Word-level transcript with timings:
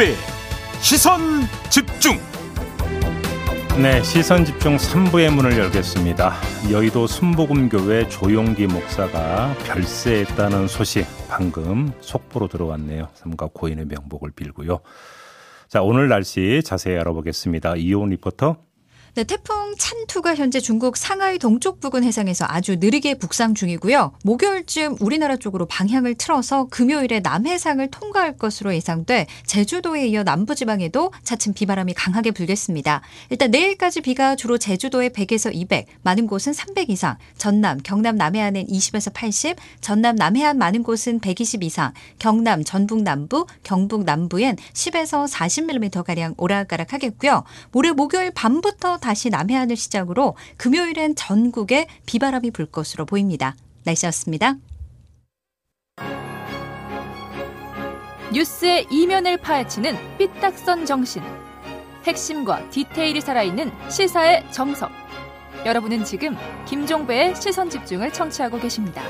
김종배 0.00 0.14
시선 0.80 1.20
집중 1.68 2.18
네, 3.80 4.02
시선 4.02 4.44
집중 4.44 4.76
3부의 4.76 5.32
문을 5.32 5.56
열겠습니다. 5.58 6.34
여의도 6.70 7.06
순복음교회 7.06 8.08
조용기 8.08 8.66
목사가 8.66 9.54
별세했다는 9.64 10.68
소식 10.68 11.06
방금 11.28 11.92
속보로 12.00 12.48
들어왔네요. 12.48 13.08
삼가 13.14 13.48
고인의 13.52 13.86
명복을 13.86 14.32
빌고요. 14.32 14.80
자, 15.68 15.82
오늘 15.82 16.08
날씨 16.08 16.62
자세히 16.64 16.98
알아보겠습니다. 16.98 17.76
이온 17.76 18.10
리포터. 18.10 18.56
네, 19.16 19.24
태풍 19.24 19.74
찬투가 19.76 20.36
현재 20.36 20.60
중국 20.60 20.96
상하이 20.96 21.38
동쪽 21.38 21.80
부근 21.80 22.04
해상에서 22.04 22.44
아주 22.48 22.76
느리게 22.76 23.14
북상 23.14 23.54
중이고요. 23.54 24.12
목요일쯤 24.22 24.98
우리나라 25.00 25.36
쪽으로 25.36 25.66
방향을 25.66 26.14
틀어서 26.14 26.68
금요일에 26.70 27.18
남해상을 27.18 27.90
통과할 27.90 28.36
것으로 28.36 28.72
예상돼 28.72 29.26
제주도에 29.46 30.06
이어 30.06 30.22
남부지방에도 30.22 31.12
차츰 31.24 31.54
비바람이 31.54 31.94
강하게 31.94 32.30
불겠습니다. 32.30 33.00
일단 33.30 33.50
내일까지 33.50 34.00
비가 34.00 34.36
주로 34.36 34.58
제주도에 34.58 35.08
100에서 35.08 35.50
200, 35.52 35.86
많은 36.02 36.28
곳은 36.28 36.52
300 36.52 36.88
이상, 36.90 37.16
전남, 37.36 37.78
경남 37.82 38.14
남해안은 38.14 38.68
20에서 38.68 39.12
80, 39.12 39.56
전남 39.80 40.14
남해안 40.14 40.56
많은 40.56 40.84
곳은 40.84 41.18
120 41.18 41.64
이상, 41.64 41.92
경남, 42.20 42.62
전북 42.62 43.02
남부, 43.02 43.44
경북 43.64 44.04
남부엔 44.04 44.54
10에서 44.72 45.28
40mm 45.28 46.04
가량 46.04 46.34
오락가락 46.36 46.92
하겠고요. 46.92 47.42
모레 47.72 47.90
목요일 47.90 48.30
밤부터 48.30 48.99
다시 49.00 49.30
남해안을 49.30 49.76
시작으로 49.76 50.36
금요일엔 50.56 51.16
전국에 51.16 51.86
비바람이 52.06 52.50
불 52.52 52.66
것으로 52.66 53.06
보입니다. 53.06 53.56
날씨였습니다. 53.84 54.56
뉴스의 58.32 58.86
이면을 58.90 59.38
파헤치는 59.38 59.96
삐딱선 60.18 60.86
정신. 60.86 61.22
핵심과 62.04 62.70
디테일이 62.70 63.20
살아있는 63.20 63.72
시사의 63.90 64.46
정석. 64.52 64.90
여러분은 65.66 66.04
지금 66.04 66.36
김종배의 66.66 67.34
시선 67.36 67.68
집중을 67.68 68.12
청취하고 68.12 68.58
계십니다. 68.60 69.02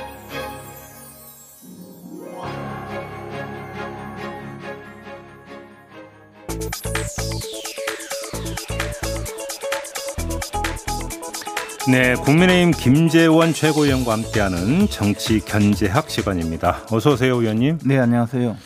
네, 11.88 12.14
국민의힘 12.14 12.72
김재원 12.72 13.52
최고위원과 13.54 14.12
함께하는 14.12 14.88
정치 14.88 15.40
견제학 15.40 16.10
시간입니다. 16.10 16.82
어서 16.90 17.12
오세요, 17.12 17.36
의원님. 17.36 17.78
네, 17.84 17.98
안녕하세요. 17.98 18.56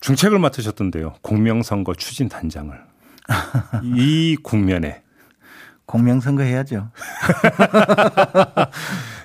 중책을 0.00 0.38
맡으셨던데요. 0.38 1.14
공명선거 1.22 1.94
추진 1.94 2.28
단장을. 2.28 2.78
이 3.82 4.36
국면에 4.42 5.02
공명선거 5.86 6.42
해야죠. 6.42 6.90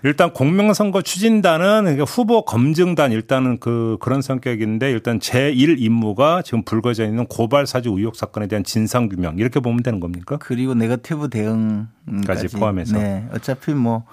일단 0.04 0.32
공명선거 0.34 1.02
추진단은 1.02 1.84
그러니까 1.84 2.04
후보 2.04 2.44
검증단 2.44 3.12
일단은 3.12 3.60
그 3.60 3.98
그런 4.00 4.22
성격인데 4.22 4.92
일단 4.92 5.20
제1 5.20 5.76
임무가 5.80 6.42
지금 6.42 6.64
불거져 6.64 7.06
있는 7.06 7.26
고발 7.26 7.66
사주 7.68 7.90
의혹 7.90 8.16
사건에 8.16 8.48
대한 8.48 8.64
진상 8.64 9.10
규명 9.10 9.38
이렇게 9.38 9.60
보면 9.60 9.84
되는 9.84 10.00
겁니까? 10.00 10.38
그리고 10.40 10.74
네거티브 10.74 11.30
대응까지 11.30 12.48
포함해서. 12.58 12.98
네. 12.98 13.28
어차피 13.34 13.74
뭐 13.74 14.04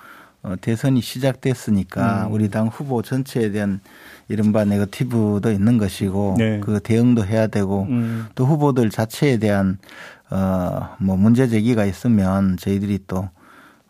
어, 0.42 0.55
대선이 0.61 1.00
시작됐으니까 1.00 2.27
음. 2.27 2.33
우리 2.33 2.51
당 2.51 2.68
후보 2.68 3.01
전체에 3.01 3.51
대한 3.51 3.80
이른바 4.28 4.64
네거티브도 4.64 5.51
있는 5.51 5.78
것이고 5.78 6.36
네. 6.39 6.61
그 6.61 6.80
대응도 6.80 7.24
해야 7.24 7.46
되고 7.46 7.86
음. 7.89 8.27
또 8.34 8.45
후보들 8.45 8.90
자체에 8.90 9.39
대한 9.39 9.78
어뭐 10.30 11.16
문제 11.16 11.48
제기가 11.48 11.86
있으면 11.86 12.56
저희들이 12.58 13.01
또 13.06 13.28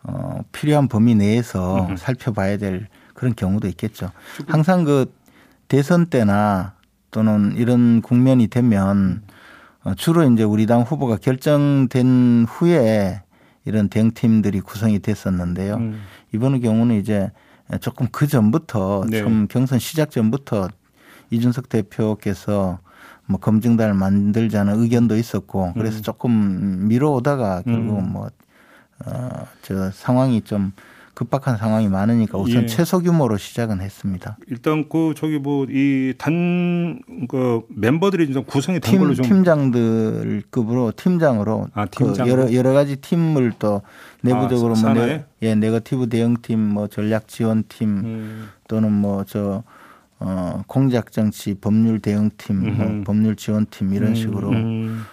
어, 0.05 0.41
필요한 0.53 0.89
범위 0.89 1.15
내에서 1.15 1.87
음. 1.89 1.97
살펴봐야 1.97 2.57
될 2.59 2.89
그런 3.15 3.35
경우도 3.35 3.69
있겠죠. 3.69 4.11
항상 4.47 4.85
그 4.85 5.13
대선 5.69 6.07
때나 6.07 6.75
또는 7.11 7.55
이런 7.57 8.03
국면이 8.03 8.49
되면 8.49 9.23
어, 9.83 9.95
주로 9.95 10.25
이제 10.25 10.43
우리 10.43 10.67
당 10.67 10.83
후보가 10.83 11.17
결정된 11.17 12.47
후에 12.49 13.23
이런 13.65 13.89
대응팀들이 13.89 14.61
구성이 14.61 14.99
됐었는데요. 14.99 15.77
음. 15.77 16.01
이번 16.33 16.61
경우는 16.61 16.97
이제 16.97 17.31
조금 17.81 18.09
그 18.13 18.27
전부터 18.27 19.07
네. 19.09 19.21
좀 19.21 19.47
경선 19.49 19.79
시작 19.79 20.11
전부터 20.11 20.69
이준석 21.31 21.69
대표께서 21.69 22.79
뭐 23.27 23.41
검증단을 23.41 23.95
만들자는 23.95 24.81
의견도 24.81 25.17
있었고 25.17 25.73
그래서 25.75 25.99
음. 25.99 26.03
조금 26.03 26.89
미뤄오다가 26.89 27.63
결국 27.63 27.99
음. 27.99 28.13
뭐, 28.13 28.29
어, 29.07 29.47
저 29.63 29.91
상황이 29.91 30.41
좀 30.43 30.73
급박한 31.15 31.59
상황이 31.59 31.89
많으니까 31.89 32.39
우선 32.39 32.65
예. 32.65 32.67
최소 32.67 33.01
규모로 33.01 33.37
시작은 33.37 33.81
했습니다. 33.81 34.37
일단 34.51 34.89
그 34.89 35.15
저기 35.17 35.39
뭐 35.39 35.65
이 35.71 36.13
단 36.19 36.99
그 37.29 37.63
멤버들이 37.69 38.33
좀 38.33 38.45
구성이 38.45 38.81
된 38.81 38.99
걸로 38.99 39.15
팀, 39.15 39.23
좀 39.23 39.37
팀장들급으로 39.37 40.93
팀장으로 40.97 41.69
아, 41.75 41.85
그 41.87 41.91
팀장으로? 42.05 42.31
여러 42.33 42.53
여러 42.55 42.73
가지 42.73 42.97
팀을 42.97 43.53
또 43.59 43.83
내부적으로 44.23 44.75
아, 44.77 44.81
뭐? 44.93 45.07
네, 45.07 45.25
예, 45.43 45.55
네거티브 45.55 46.09
대응팀 46.09 46.59
뭐 46.59 46.87
전략 46.89 47.29
지원팀 47.29 47.89
음. 47.89 48.49
또는 48.69 48.93
뭐저 48.93 49.63
어, 50.21 50.63
공작 50.67 51.13
정치 51.13 51.55
법률 51.55 51.99
대응팀, 52.01 52.77
뭐. 52.77 53.03
법률 53.05 53.37
지원팀 53.37 53.93
이런 53.95 54.11
음, 54.11 54.15
식으로 54.15 54.49
음. 54.51 55.05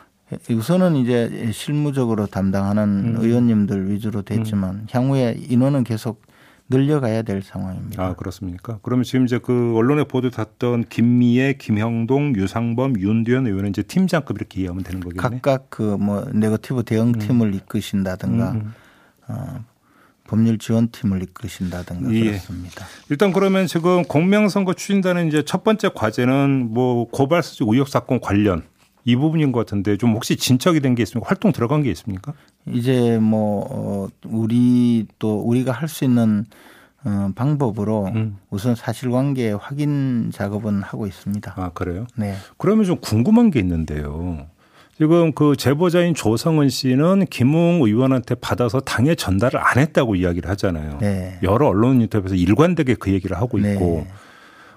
우선은 0.50 0.96
이제 0.96 1.50
실무적으로 1.54 2.26
담당하는 2.26 3.16
음. 3.16 3.22
의원님들 3.22 3.90
위주로 3.92 4.22
됐지만 4.22 4.88
향후에 4.92 5.38
인원은 5.50 5.84
계속 5.84 6.22
늘려가야 6.70 7.24
될 7.24 7.42
상황입니다. 7.42 8.02
아 8.02 8.14
그렇습니까? 8.16 8.80
그러면 8.82 9.04
지금 9.04 9.26
이제 9.26 9.40
그 9.40 9.74
언론에 9.76 10.06
보도됐던 10.06 10.86
김미애, 10.88 11.54
김형동, 11.60 12.34
유상범, 12.38 12.98
윤두현 12.98 13.46
의원은 13.48 13.72
이제 13.72 13.84
팀장급 13.84 14.38
이렇게 14.38 14.62
이해하면 14.62 14.84
되는 14.84 15.02
거겠네. 15.02 15.22
각각 15.22 15.70
그 15.70 15.98
뭐 15.98 16.26
네거티브 16.34 16.84
대응팀을 16.84 17.54
이끄신다든가 17.56 18.52
음. 18.52 18.74
어, 19.28 19.66
법률 20.28 20.58
지원팀을 20.60 21.22
이끄신다든가 21.24 22.14
예. 22.14 22.24
그렇습니다. 22.24 22.86
일단 23.10 23.34
그러면 23.34 23.68
지금 23.68 24.04
공명선거 24.04 24.74
추진단은 24.74 25.28
이제 25.28 25.44
첫 25.46 25.66
번째 25.66 25.90
과제는 25.94 26.70
뭐 26.72 27.10
고발사주 27.10 27.66
의혹 27.68 27.90
사건 27.90 28.22
관련 28.22 28.64
이 29.06 29.16
부분인 29.16 29.52
것 29.52 29.60
같은데 29.60 29.98
좀 29.98 30.14
혹시 30.14 30.36
진척이 30.36 30.80
된 30.80 30.96
게 30.96 31.04
있습니까? 31.04 31.28
활동 31.28 31.52
들어간 31.52 31.82
게 31.84 31.90
있습니까? 31.92 32.34
이제 32.68 33.18
뭐 33.20 33.66
어, 33.70 34.08
우리 34.26 35.08
또 35.20 35.40
우리가 35.40 35.72
할 35.72 35.88
수 35.88 36.04
있는 36.06 36.46
어, 37.04 37.32
방법으로 37.36 38.12
음. 38.14 38.38
우선 38.52 38.76
사실관계 38.76 39.54
확인 39.54 40.30
작업은 40.32 40.84
하고 40.84 41.08
있습니다. 41.08 41.54
아 41.58 41.72
그래요? 41.74 42.06
네. 42.16 42.36
그러면 42.58 42.86
좀 42.86 42.98
궁금한 43.02 43.50
게 43.50 43.60
있는데요. 43.60 44.46
지금 44.98 45.32
그 45.32 45.56
제보자인 45.56 46.14
조성은 46.14 46.70
씨는 46.70 47.26
김웅 47.32 47.80
의원한테 47.82 48.36
받아서 48.36 48.82
당에 48.82 49.16
전달을 49.16 49.60
안 49.60 49.80
했다고 49.80 50.16
이야기를 50.16 50.48
하잖아요. 50.52 51.00
네. 51.02 51.40
여러 51.42 51.70
언론 51.70 52.02
인터뷰에서 52.02 52.36
일관되게 52.36 52.94
그 52.96 53.12
얘기를 53.12 53.36
하고 53.36 53.58
있고 53.58 54.06
네. 54.06 54.08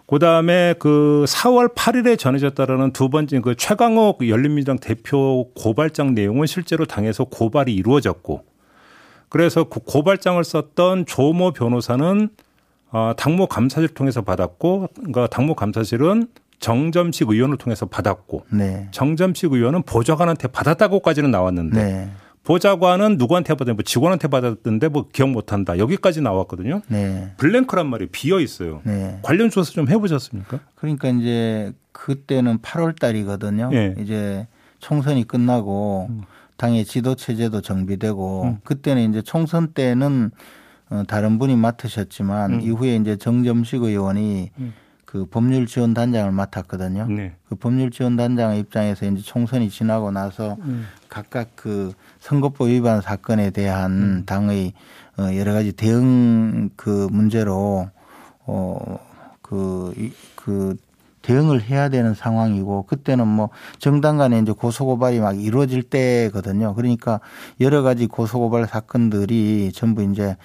그 0.07 0.19
다음에 0.19 0.75
그 0.79 1.25
4월 1.27 1.75
8일에 1.75 2.19
전해졌다라는 2.19 2.93
두 2.93 3.09
번째 3.09 3.41
그 3.41 3.55
최강욱 3.55 4.29
열린민주당 4.29 4.79
대표 4.79 5.49
고발장 5.55 6.15
내용은 6.15 6.47
실제로 6.47 6.85
당에서 6.85 7.25
고발이 7.25 7.75
이루어졌고 7.75 8.45
그래서 9.31 9.65
그 9.65 9.81
고발장을 9.81 10.43
썼던 10.45 11.07
조모 11.07 11.53
변호사는 11.53 12.29
어, 12.91 13.13
당무 13.17 13.47
감사실 13.49 13.89
통해서 13.89 14.23
받았고 14.23 14.91
그러니까 14.95 15.27
당무 15.27 15.55
감사실은 15.55 16.29
정점식 16.61 17.29
의원을 17.29 17.57
통해서 17.57 17.87
받았고 17.87 18.47
네. 18.53 18.89
정점식 18.93 19.53
의원은 19.53 19.83
보좌관한테 19.83 20.49
받았다고까지는 20.49 21.31
나왔는데 21.31 21.83
네. 21.83 22.11
보좌관은 22.45 23.17
누구한테 23.17 23.55
받았는데 23.55 23.73
뭐 23.73 23.83
직원한테 23.83 24.29
받았는데 24.29 24.89
뭐 24.89 25.09
기억 25.13 25.31
못한다 25.31 25.79
여기까지 25.79 26.21
나왔거든요. 26.21 26.83
네. 26.89 27.33
블랭크란 27.39 27.89
말이 27.89 28.07
비어 28.07 28.39
있어요. 28.41 28.83
네. 28.85 29.19
관련 29.23 29.51
조사 29.51 29.73
좀 29.73 29.89
해보셨습니까? 29.89 30.61
그러니까 30.75 31.09
이제 31.09 31.73
그때는 31.93 32.59
8월 32.59 32.99
달이거든요. 32.99 33.71
예. 33.73 33.95
이제 33.99 34.47
총선이 34.79 35.27
끝나고 35.27 36.11
당의 36.57 36.85
지도 36.85 37.15
체제도 37.15 37.63
정비되고 37.63 38.43
음. 38.43 38.59
그때는 38.65 39.11
이제 39.11 39.23
총선 39.23 39.73
때는 39.73 40.31
어, 40.91 41.03
다른 41.09 41.39
분이 41.39 41.57
맡으셨지만 41.57 42.55
음. 42.55 42.61
이후에 42.61 42.97
이제 42.97 43.17
정점식 43.17 43.83
의원이 43.83 44.51
음. 44.59 44.75
그 45.15 45.27
법률 45.27 45.67
지원 45.67 45.95
단장을 45.95 46.33
맡았거든요. 46.33 47.07
네. 47.07 47.37
그 47.49 47.55
법률 47.55 47.93
지원 47.93 48.17
단장의 48.17 48.59
입장에서 48.59 49.07
이제 49.07 49.23
총선이 49.23 49.71
지나고 49.71 50.11
나서 50.11 50.57
음. 50.63 50.89
각각 51.09 51.51
그 51.55 51.93
선거법 52.19 52.67
위반 52.67 53.01
사건에 53.01 53.51
대한 53.51 53.93
음. 53.93 54.23
당의 54.27 54.73
어, 55.17 55.37
여러 55.37 55.53
가지 55.53 55.71
대응 55.71 56.69
그 56.75 57.07
문제로 57.13 57.89
어, 58.41 58.99
어그그 59.41 60.77
대응을 61.23 61.63
해야 61.63 61.89
되는 61.89 62.13
상황이고 62.13 62.83
그때는 62.83 63.29
뭐 63.29 63.51
정당 63.79 64.19
간에 64.19 64.41
이제 64.41 64.51
고소고발이 64.51 65.21
막 65.21 65.41
이루어질 65.41 65.85
때거든요. 65.85 66.75
그러니까 66.75 67.21
여러 67.61 67.83
가지 67.83 68.09
고소고발 68.09 68.67
사건들이 68.67 69.71
전부 69.73 70.03
이제 70.03 70.37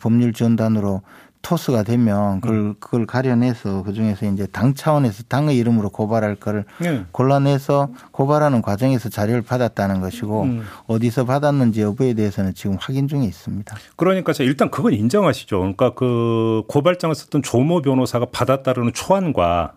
법률 0.00 0.32
전단으로 0.32 1.02
토스가 1.46 1.84
되면 1.84 2.40
그걸 2.40 2.56
음. 2.56 2.74
그걸 2.80 3.06
가려내서 3.06 3.84
그 3.84 3.92
중에서 3.92 4.26
이제 4.26 4.48
당 4.50 4.74
차원에서 4.74 5.22
당의 5.28 5.56
이름으로 5.58 5.90
고발할 5.90 6.34
거를 6.34 6.64
네. 6.80 7.04
골라내서 7.12 7.90
고발하는 8.10 8.62
과정에서 8.62 9.08
자료를 9.08 9.42
받았다는 9.42 10.00
것이고 10.00 10.42
음. 10.42 10.64
어디서 10.88 11.24
받았는지 11.24 11.82
여부에 11.82 12.14
대해서는 12.14 12.52
지금 12.54 12.76
확인 12.80 13.06
중에 13.06 13.22
있습니다. 13.22 13.76
그러니까 13.94 14.32
자, 14.32 14.42
일단 14.42 14.72
그건 14.72 14.92
인정하시죠. 14.94 15.58
그러니까 15.58 15.94
그 15.94 16.64
고발장을 16.66 17.14
썼던 17.14 17.44
조모 17.44 17.82
변호사가 17.82 18.26
받았다는 18.32 18.92
초안과 18.92 19.74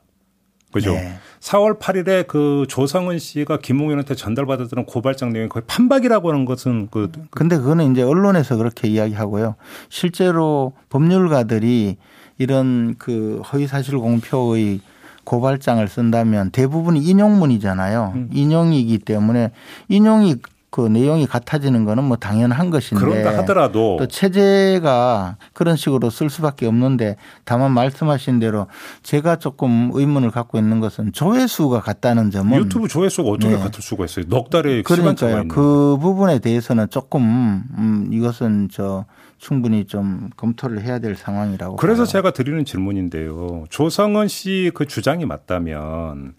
그죠. 0.72 0.94
네. 0.94 1.14
4월 1.40 1.80
8일에 1.80 2.28
그 2.28 2.66
조성은 2.70 3.18
씨가 3.18 3.60
김웅현한테 3.60 4.16
전달받았던 4.16 4.86
고발장 4.86 5.32
내용이 5.32 5.50
거의 5.50 5.64
판박이라고 5.66 6.30
하는 6.30 6.46
것은 6.46 6.90
그 6.92 7.12
근데 7.32 7.58
그거는 7.58 7.92
이제 7.92 8.02
언론에서 8.02 8.58
그렇게 8.58 8.88
이야기하고요. 8.88 9.56
실제로 9.90 10.74
법률가들이 10.90 11.98
이런 12.38 12.96
그 12.98 13.42
허위 13.52 13.68
사실 13.68 13.98
공표의 13.98 14.82
고발장을 15.24 15.88
쓴다면 15.88 16.52
대부분이 16.52 17.02
인용문이잖아요. 17.02 18.14
음. 18.16 18.30
인용이기 18.34 19.00
때문에 19.00 19.52
인용이 19.88 20.38
그 20.72 20.82
내용이 20.82 21.26
같아지는 21.26 21.84
거는 21.86 22.04
뭐 22.04 22.18
당연한 22.18 22.70
것인데 22.70 23.04
그런다 23.04 23.38
하더라도 23.40 23.98
또 24.00 24.08
체제가 24.08 25.38
그런 25.54 25.76
식으로 25.76 26.10
쓸 26.10 26.30
수밖에 26.30 26.66
없는데 26.68 27.16
다만 27.44 27.72
말씀하신 27.72 28.40
대로 28.40 28.68
제가 29.04 29.38
조금 29.38 29.90
의문을 29.94 30.32
갖고 30.32 30.58
있는 30.58 30.80
것은 30.80 31.12
조회수가 31.14 31.82
같다는 31.82 32.32
점은 32.32 32.60
유튜브 32.60 32.88
조회수가 32.88 33.30
어떻게 33.30 33.56
네. 33.56 33.60
같을 33.60 33.82
수가 33.82 34.06
있어요? 34.06 34.26
넉 34.28 34.50
시간차가 34.50 34.84
그러니까요. 34.84 35.42
있는. 35.42 35.48
그 35.48 35.98
부분에 36.00 36.40
대해서는 36.40 36.90
조금 36.90 37.64
음, 37.78 38.10
이것은 38.12 38.70
저 38.72 39.06
충분히 39.38 39.86
좀 39.86 40.30
검토를 40.36 40.82
해야 40.84 41.00
될 41.00 41.16
상황이라고. 41.16 41.78
그래서 41.78 42.04
봐요. 42.04 42.08
제가 42.08 42.32
드리는 42.32 42.64
질문인데요. 42.66 43.66
조성은 43.70 44.28
씨 44.28 44.72
그 44.74 44.86
주장이 44.86 45.26
맞다면 45.26 46.34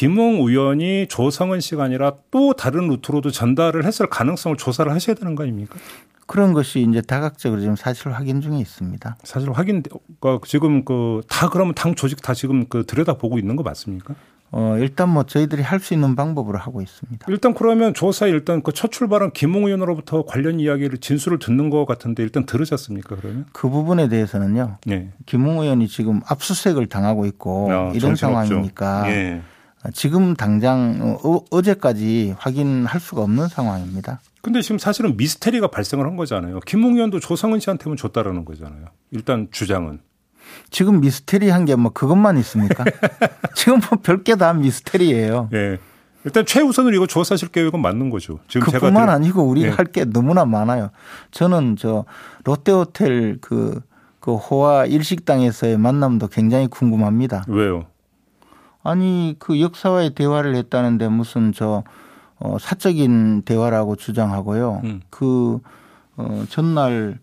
김웅 0.00 0.46
의원이 0.46 1.06
조성은 1.08 1.60
씨가 1.60 1.82
아니라 1.84 2.12
또 2.30 2.52
다른 2.52 2.86
루트로도 2.88 3.30
전달을 3.30 3.86
했을 3.86 4.06
가능성을 4.06 4.58
조사를 4.58 4.92
하셔야 4.92 5.16
되는 5.16 5.34
거 5.34 5.44
아닙니까? 5.44 5.76
그런 6.26 6.52
것이 6.52 6.82
이제 6.86 7.00
다각적으로 7.00 7.62
지금 7.62 7.76
사실 7.76 8.12
확인 8.12 8.42
중에 8.42 8.58
있습니다. 8.58 9.16
사실 9.24 9.50
확인 9.52 9.82
그 10.20 10.38
지금 10.46 10.84
그 10.84 11.22
다 11.30 11.48
그러면 11.48 11.72
당 11.74 11.94
조직 11.94 12.20
다 12.20 12.34
지금 12.34 12.66
그 12.68 12.84
들여다 12.84 13.14
보고 13.14 13.38
있는 13.38 13.56
거 13.56 13.62
맞습니까? 13.62 14.14
어, 14.52 14.76
일단 14.78 15.08
뭐 15.08 15.22
저희들이 15.22 15.62
할 15.62 15.80
수 15.80 15.94
있는 15.94 16.14
방법으로 16.14 16.58
하고 16.58 16.82
있습니다. 16.82 17.24
일단 17.30 17.54
그러면 17.54 17.94
조사에 17.94 18.28
일단 18.28 18.60
그 18.62 18.72
첫 18.72 18.92
출발한 18.92 19.30
김웅 19.30 19.64
의원으로부터 19.64 20.26
관련 20.26 20.60
이야기를 20.60 20.98
진술을 20.98 21.38
듣는 21.38 21.70
것 21.70 21.86
같은데 21.86 22.22
일단 22.22 22.44
들으셨습니까 22.44 23.16
그러면? 23.16 23.46
그 23.52 23.70
부분에 23.70 24.08
대해서는요. 24.08 24.76
네. 24.84 25.08
김웅 25.24 25.60
의원이 25.62 25.88
지금 25.88 26.20
압수수색을 26.26 26.88
당하고 26.88 27.24
있고 27.24 27.72
아, 27.72 27.74
이런 27.94 28.14
정신없죠. 28.14 28.16
상황이니까 28.48 29.10
예. 29.10 29.42
지금 29.92 30.34
당장 30.34 31.18
어, 31.22 31.40
어제까지 31.50 32.34
확인할 32.38 33.00
수가 33.00 33.22
없는 33.22 33.48
상황입니다. 33.48 34.20
근데 34.42 34.60
지금 34.62 34.78
사실은 34.78 35.16
미스테리가 35.16 35.68
발생을 35.68 36.06
한 36.06 36.16
거잖아요. 36.16 36.60
김웅 36.60 36.94
의원도 36.94 37.20
조성은 37.20 37.60
씨한테만 37.60 37.96
줬다라는 37.96 38.44
거잖아요. 38.44 38.86
일단 39.10 39.48
주장은. 39.50 40.00
지금 40.70 41.00
미스테리한 41.00 41.64
게 41.64 41.74
뭐 41.74 41.92
그것만 41.92 42.38
있습니까? 42.38 42.84
지금 43.56 43.80
뭐 43.80 43.98
별게 44.02 44.36
다 44.36 44.52
미스테리예요. 44.52 45.50
예. 45.54 45.78
일단 46.24 46.44
최우선으로 46.46 46.94
이거 46.94 47.06
조사실 47.06 47.48
계획은 47.48 47.80
맞는 47.80 48.10
거죠. 48.10 48.38
지금 48.48 48.66
제가 48.66 48.78
그뿐만 48.80 49.06
들- 49.06 49.14
아니고 49.14 49.42
우리가 49.42 49.66
예. 49.68 49.70
할게 49.72 50.04
너무나 50.04 50.44
많아요. 50.44 50.90
저는 51.32 51.76
저 51.76 52.04
롯데호텔 52.44 53.38
그, 53.40 53.80
그 54.20 54.34
호화 54.36 54.86
일식당에서의 54.86 55.78
만남도 55.78 56.28
굉장히 56.28 56.66
궁금합니다. 56.68 57.44
왜요? 57.48 57.86
아니 58.86 59.34
그 59.38 59.60
역사와의 59.60 60.10
대화를 60.10 60.54
했다는데 60.56 61.08
무슨 61.08 61.52
저 61.52 61.82
어, 62.38 62.58
사적인 62.58 63.42
대화라고 63.42 63.96
주장하고요. 63.96 64.82
음. 64.84 65.00
그 65.10 65.58
어, 66.16 66.44
전날 66.48 67.18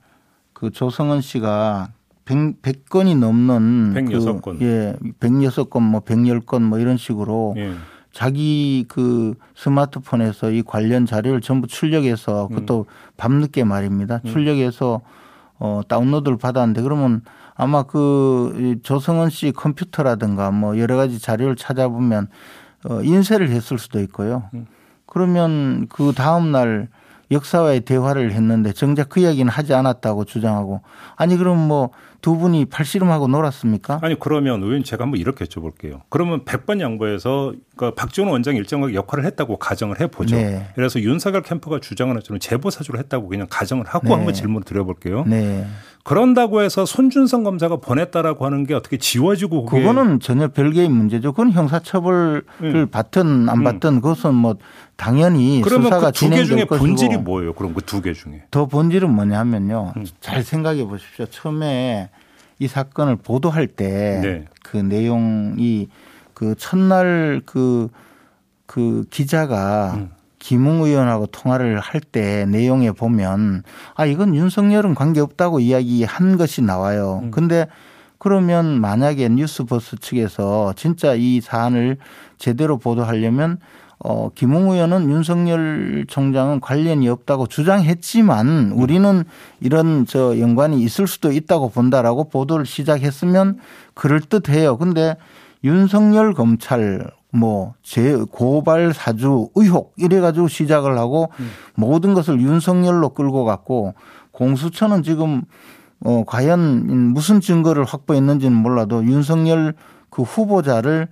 그 0.54 0.72
조성은 0.72 1.22
씨가 1.22 1.90
100, 2.26 2.62
100건이 2.62 3.18
넘는 3.18 3.94
106 3.94 4.42
그, 4.42 4.42
건. 4.42 4.62
예, 4.62 4.96
106건 5.20 5.82
뭐 5.82 6.00
110건 6.02 6.62
뭐 6.62 6.80
이런 6.80 6.98
식으로 6.98 7.54
예. 7.58 7.74
자기 8.12 8.86
그 8.88 9.34
스마트폰에서 9.56 10.52
이 10.52 10.62
관련 10.62 11.06
자료를 11.06 11.42
전부 11.42 11.68
출력해서 11.68 12.48
그것도 12.48 12.86
밤늦게 13.18 13.64
말입니다. 13.64 14.20
출력해서 14.20 15.02
어 15.58 15.82
다운로드를 15.88 16.38
받았는데 16.38 16.82
그러면 16.84 17.22
아마 17.56 17.84
그이 17.84 18.82
조성은 18.82 19.30
씨 19.30 19.52
컴퓨터라든가 19.52 20.52
뭐 20.52 20.78
여러 20.80 20.98
가지 20.98 21.20
자료를 21.20 21.56
찾아보면 21.56 22.28
어 22.86 23.02
인쇄를 23.02 23.50
했을 23.50 23.78
수도 23.78 24.00
있고요. 24.02 24.50
그러면 25.06 25.88
그 25.88 26.14
다음 26.16 26.52
날 26.52 26.90
역사와의 27.32 27.82
대화를 27.82 28.32
했는데 28.32 28.74
정작 28.74 29.10
그 29.10 29.20
이야기는 29.20 29.52
하지 29.52 29.74
않았다고 29.74 30.26
주장하고 30.26 30.82
아니 31.16 31.38
그럼 31.38 31.58
뭐 31.60 31.92
두 32.24 32.38
분이 32.38 32.66
팔씨름하고 32.68 33.28
놀았습니까? 33.28 34.00
아니 34.02 34.18
그러면 34.18 34.64
의원 34.64 34.82
제가 34.82 35.04
한번 35.04 35.20
이렇게 35.20 35.44
여쭤볼게요. 35.44 36.00
그러면 36.08 36.46
100번 36.46 36.80
양보해서 36.80 37.54
그러니까 37.76 38.02
박지원 38.02 38.32
원장이 38.32 38.58
일정하게 38.60 38.94
역할을 38.94 39.26
했다고 39.26 39.58
가정을 39.58 40.00
해보죠. 40.00 40.38
네. 40.38 40.70
그래서 40.74 41.02
윤석열 41.02 41.42
캠프가 41.42 41.82
주장하는 41.82 42.22
것처럼 42.22 42.40
제보 42.40 42.70
사주를 42.70 43.02
했다고 43.02 43.28
그냥 43.28 43.48
가정을 43.50 43.86
하고 43.86 44.08
네. 44.08 44.14
한번 44.14 44.34
질문을 44.34 44.64
드려볼게요. 44.64 45.26
네. 45.28 45.68
그런다고 46.06 46.62
해서 46.62 46.86
손준성 46.86 47.44
검사가 47.44 47.78
보냈다라고 47.78 48.46
하는 48.46 48.66
게 48.66 48.74
어떻게 48.74 48.96
지워지고 48.98 49.66
그거는 49.66 50.22
전혀 50.22 50.48
별개의 50.48 50.88
문제죠. 50.88 51.34
그건 51.34 51.52
형사처벌을 51.52 52.44
음. 52.62 52.88
받든 52.90 53.50
안 53.50 53.58
음. 53.60 53.64
받든 53.66 53.96
그것은 54.00 54.34
뭐 54.34 54.56
당연히 54.96 55.62
그러면 55.64 55.86
수사가 55.86 56.08
그 56.08 56.12
두개 56.14 56.26
진행될 56.44 56.46
중에 56.46 56.66
본질이 56.66 57.18
뭐예요? 57.18 57.54
그럼 57.54 57.74
그 57.74 57.82
두 57.82 58.02
개 58.02 58.14
중에 58.14 58.44
더 58.52 58.66
본질은 58.66 59.10
뭐냐면요. 59.10 59.94
음. 59.98 60.06
잘 60.22 60.44
생각해 60.44 60.86
보십시오. 60.86 61.26
처음에 61.26 62.10
이 62.60 62.68
사건을 62.68 63.18
보도할 63.18 63.68
때그 63.68 64.78
네. 64.78 64.84
내용이 64.84 65.90
그 66.34 66.56
첫날 66.58 67.42
그, 67.46 67.90
그 68.66 69.06
기자가 69.10 69.94
음. 69.96 70.12
김웅 70.40 70.84
의원하고 70.84 71.26
통화를 71.28 71.80
할 71.80 72.02
때 72.02 72.46
내용에 72.46 72.92
보면 72.92 73.64
아 73.96 74.06
이건 74.06 74.36
윤석열은 74.36 74.94
관계없다고 74.94 75.60
이야기한 75.62 76.38
것이 76.38 76.62
나와요. 76.62 77.22
음. 77.24 77.32
근데 77.32 77.68
그러면 78.20 78.80
만약에 78.80 79.28
뉴스버스 79.30 79.98
측에서 79.98 80.74
진짜 80.76 81.14
이 81.16 81.42
사안을 81.42 81.98
제대로 82.38 82.78
보도하려면 82.78 83.58
어, 84.04 84.30
김웅 84.36 84.72
의원은 84.72 85.10
윤석열 85.10 86.06
총장은 86.08 86.60
관련이 86.60 87.08
없다고 87.08 87.48
주장했지만 87.48 88.74
우리는 88.74 89.24
이런 89.62 90.06
저 90.06 90.38
연관이 90.40 90.82
있을 90.84 91.08
수도 91.08 91.32
있다고 91.32 91.70
본다라고 91.70 92.26
보도를 92.26 92.66
시작했으면 92.66 93.60
그럴듯 93.94 94.50
해요. 94.50 94.78
근데 94.78 95.16
윤석열 95.64 96.34
검찰 96.34 97.10
뭐 97.32 97.74
제 97.82 98.16
고발 98.32 98.94
사주 98.94 99.50
의혹 99.56 99.94
이래 99.98 100.20
가지고 100.20 100.48
시작을 100.48 100.98
하고 100.98 101.30
모든 101.76 102.14
것을 102.14 102.40
윤석열로 102.40 103.10
끌고 103.10 103.44
갔고 103.44 103.96
공수처는 104.32 105.04
지금 105.04 105.42
어 106.06 106.24
과연 106.26 107.14
무슨 107.14 107.42
증거를 107.42 107.86
확보했는지는 107.86 108.56
몰라도 108.56 109.04
윤석열 109.06 109.74
그 110.10 110.22
후보자를 110.22 111.08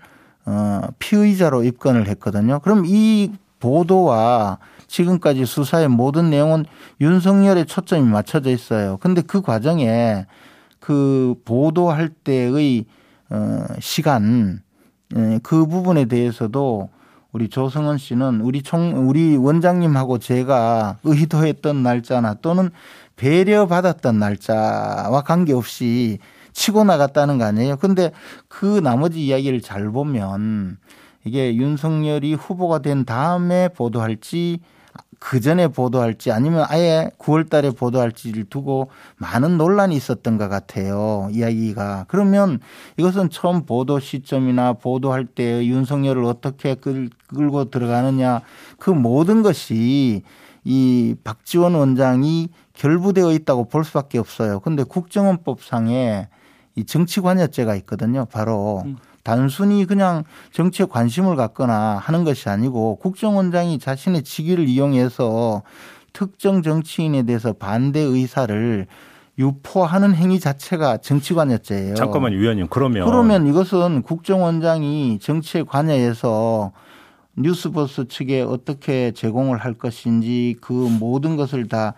어 0.46 0.82
피의자로 1.00 1.64
입건을 1.64 2.08
했거든요. 2.08 2.60
그럼 2.60 2.84
이 2.86 3.32
보도와 3.60 4.58
지금까지 4.88 5.46
수사의 5.46 5.88
모든 5.88 6.30
내용은 6.30 6.66
윤석열의 7.00 7.66
초점이 7.66 8.10
맞춰져 8.10 8.50
있어요. 8.50 8.98
근데 8.98 9.22
그 9.22 9.42
과정에 9.42 10.26
그 10.80 11.36
보도할 11.46 12.10
때의 12.10 12.86
어 13.30 13.66
시간 13.80 14.62
예, 15.16 15.40
그 15.44 15.66
부분에 15.66 16.06
대해서도 16.06 16.90
우리 17.32 17.48
조성은 17.48 17.98
씨는 17.98 18.42
우리 18.42 18.62
총 18.62 19.08
우리 19.08 19.38
원장님하고 19.38 20.18
제가 20.18 20.98
의도했던 21.04 21.82
날짜나 21.82 22.36
또는 22.36 22.70
배려받았던 23.16 24.20
날짜와 24.20 25.22
관계없이 25.22 26.20
치고 26.54 26.84
나갔다는 26.84 27.38
거 27.38 27.46
아니에요. 27.46 27.78
근데 27.78 28.12
그 28.48 28.80
나머지 28.84 29.26
이야기를 29.26 29.62
잘 29.62 29.90
보면 29.92 30.78
이게 31.24 31.56
윤석열이 31.56 32.34
후보가 32.34 32.80
된 32.80 33.06
다음에 33.06 33.70
보도할지 33.70 34.60
그 35.20 35.40
전에 35.40 35.68
보도할지 35.68 36.32
아니면 36.32 36.66
아예 36.68 37.12
9월 37.20 37.48
달에 37.48 37.70
보도할지를 37.70 38.46
두고 38.46 38.90
많은 39.18 39.56
논란이 39.56 39.96
있었던 39.96 40.40
것 40.40 40.50
같아요. 40.50 41.30
이야기가. 41.32 42.06
그러면 42.08 42.60
이것은 42.98 43.30
처음 43.30 43.68
보도 43.68 44.00
시점이나 44.00 44.74
보도할 44.74 45.26
때 45.26 45.64
윤석열을 45.64 46.24
어떻게 46.24 46.74
끌고 46.74 47.70
들어가느냐 47.70 48.42
그 48.80 48.90
모든 48.90 49.44
것이 49.44 50.24
이 50.64 51.16
박지원 51.24 51.76
원장이 51.76 52.50
결부되어 52.74 53.32
있다고 53.32 53.66
볼 53.66 53.84
수밖에 53.86 54.18
없어요. 54.18 54.60
근데 54.60 54.82
국정원법상에 54.82 56.30
이 56.76 56.86
정치관여죄가 56.86 57.76
있거든요. 57.78 58.26
바로 58.32 58.84
음. 58.86 58.98
단순히 59.24 59.86
그냥 59.86 60.24
정치에 60.52 60.86
관심을 60.86 61.36
갖거나 61.36 61.98
하는 62.02 62.24
것이 62.24 62.50
아니고 62.50 62.96
국정원장이 62.98 63.80
자신의 63.80 64.24
직위를 64.24 64.68
이용해서 64.68 65.64
특정 66.14 66.62
정치인에 66.62 67.24
대해서 67.24 67.54
반대 67.54 68.00
의사를 68.00 68.88
유포하는 69.38 70.14
행위 70.14 70.40
자체가 70.40 70.98
정치관여죄예요. 70.98 71.96
잠깐만 71.96 72.34
위원님 72.34 72.68
그러면 72.70 73.06
그러면 73.06 73.48
이것은 73.48 74.02
국정원장이 74.02 75.20
정치에 75.20 75.64
관여해서 75.64 76.72
뉴스버스 77.38 78.08
측에 78.08 78.42
어떻게 78.42 79.12
제공을 79.12 79.58
할 79.58 79.74
것인지 79.74 80.58
그 80.62 80.74
모든 80.74 81.38
것을 81.38 81.68
다 81.68 81.94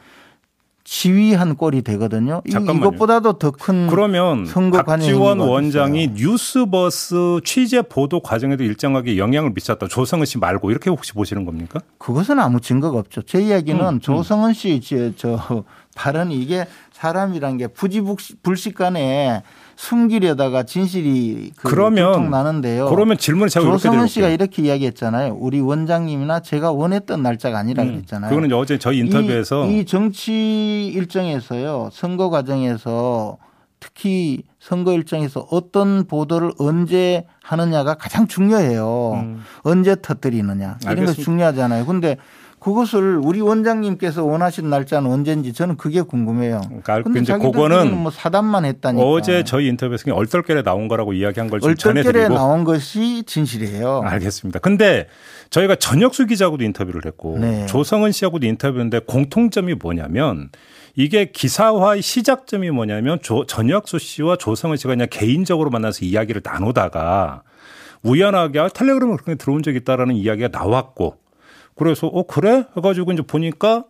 지휘한 0.86 1.56
꼴이 1.56 1.82
되거든요. 1.82 2.42
잠깐만요. 2.52 2.88
이것보다도 2.90 3.34
더 3.40 3.52
큰 3.52 3.88
그러면 3.88 4.46
박지원 4.86 5.40
원장이 5.40 6.10
뉴스버스 6.16 7.40
취재 7.46 7.82
보도 7.82 8.20
과정에도 8.20 8.64
일정하게 8.64 9.18
영향을 9.18 9.52
미쳤다. 9.52 9.88
조성은 9.88 10.26
씨 10.26 10.38
말고 10.38 10.72
이렇게 10.72 10.90
혹시 10.90 11.14
보시는 11.14 11.46
겁니까? 11.46 11.80
그것은 11.98 12.40
아무 12.40 12.60
증거가 12.60 13.00
없죠. 13.00 13.22
제 13.22 13.42
이야기는 13.42 13.82
음, 13.82 13.94
음. 13.96 14.00
조성은 14.02 14.54
씨저 14.54 15.64
발언이 15.96 16.36
이게 16.36 16.68
사람이란 16.92 17.58
게 17.58 17.68
부지불식간에 17.68 19.44
숨기려다가 19.76 20.64
진실이 20.64 21.52
그 21.56 21.70
그러면 21.70 22.30
나는데요. 22.30 22.90
그러면 22.90 23.18
질문을 23.18 23.50
제가 23.50 23.66
조성은 23.66 24.08
씨가 24.08 24.30
이렇게 24.30 24.62
이야기했잖아요. 24.64 25.38
우리 25.40 25.60
원장님이나 25.60 26.42
제가 26.42 26.72
원했던 26.72 27.22
날짜가 27.22 27.58
아니라 27.58 27.84
음, 27.84 27.92
그랬잖아요. 27.92 28.30
그거는 28.30 28.54
어제 28.54 28.78
저희 28.78 29.00
인터뷰에서 29.00 29.68
이, 29.68 29.80
이 29.80 29.86
정치 29.86 30.88
일정에서요. 30.94 31.90
선거 31.92 32.30
과정에서 32.30 33.38
특히 33.80 34.44
선거 34.60 34.94
일정에서 34.94 35.48
어떤 35.52 36.06
보도를 36.06 36.54
언제 36.58 37.26
하느냐가 37.44 37.96
가장 37.96 38.28
중요해요. 38.28 39.12
음. 39.16 39.44
언제 39.64 39.98
터뜨리느냐 40.02 40.78
이런 40.84 41.06
것 41.06 41.14
중요하잖아요. 41.16 41.86
근데 41.86 42.18
그것을 42.64 43.20
우리 43.22 43.42
원장님께서 43.42 44.24
원하신 44.24 44.70
날짜는 44.70 45.10
언제인지 45.12 45.52
저는 45.52 45.76
그게 45.76 46.02
궁금해요. 46.02 46.62
그러니까 46.84 47.20
이제 47.20 47.34
그거는 47.38 47.94
뭐 47.98 48.10
사담만 48.10 48.64
했다니까. 48.64 49.06
어제 49.06 49.44
저희 49.44 49.68
인터뷰에서 49.68 50.14
얼떨결에 50.14 50.64
나온 50.64 50.88
거라고 50.88 51.12
이야기한 51.12 51.50
걸 51.50 51.60
좀 51.60 51.76
전해드리고. 51.76 52.10
얼떨결에 52.20 52.34
나온 52.34 52.64
것이 52.64 53.24
진실이에요. 53.26 54.04
알겠습니다. 54.06 54.60
근데 54.60 55.08
저희가 55.50 55.76
전혁수 55.76 56.26
기자하고도 56.28 56.64
인터뷰를 56.64 57.02
했고 57.06 57.38
네. 57.38 57.66
조성은 57.66 58.14
씨하고도 58.14 58.48
인터뷰했는데 58.48 59.00
공통점이 59.00 59.74
뭐냐면 59.76 60.50
이게 60.96 61.26
기사화의 61.26 62.02
시작점이 62.02 62.72
뭐냐면 62.72 63.20
조, 63.22 63.46
전혁수 63.46 64.00
씨와 64.00 64.38
조성은 64.38 64.78
씨가 64.78 64.94
그냥 64.94 65.08
개인적으로 65.12 65.70
만나서 65.70 66.06
이야기를 66.06 66.42
나누다가 66.46 67.44
우연하게 68.04 68.60
아, 68.60 68.68
텔레그램을 68.70 69.18
그렇게 69.18 69.36
들어온 69.36 69.64
적이 69.64 69.78
있다라는 69.80 70.16
이야기가 70.16 70.48
나왔고 70.50 71.18
그래서 71.76 72.08
어 72.08 72.24
그래 72.24 72.66
해가지고 72.78 73.12
이제 73.14 73.22
보니까 73.22 73.86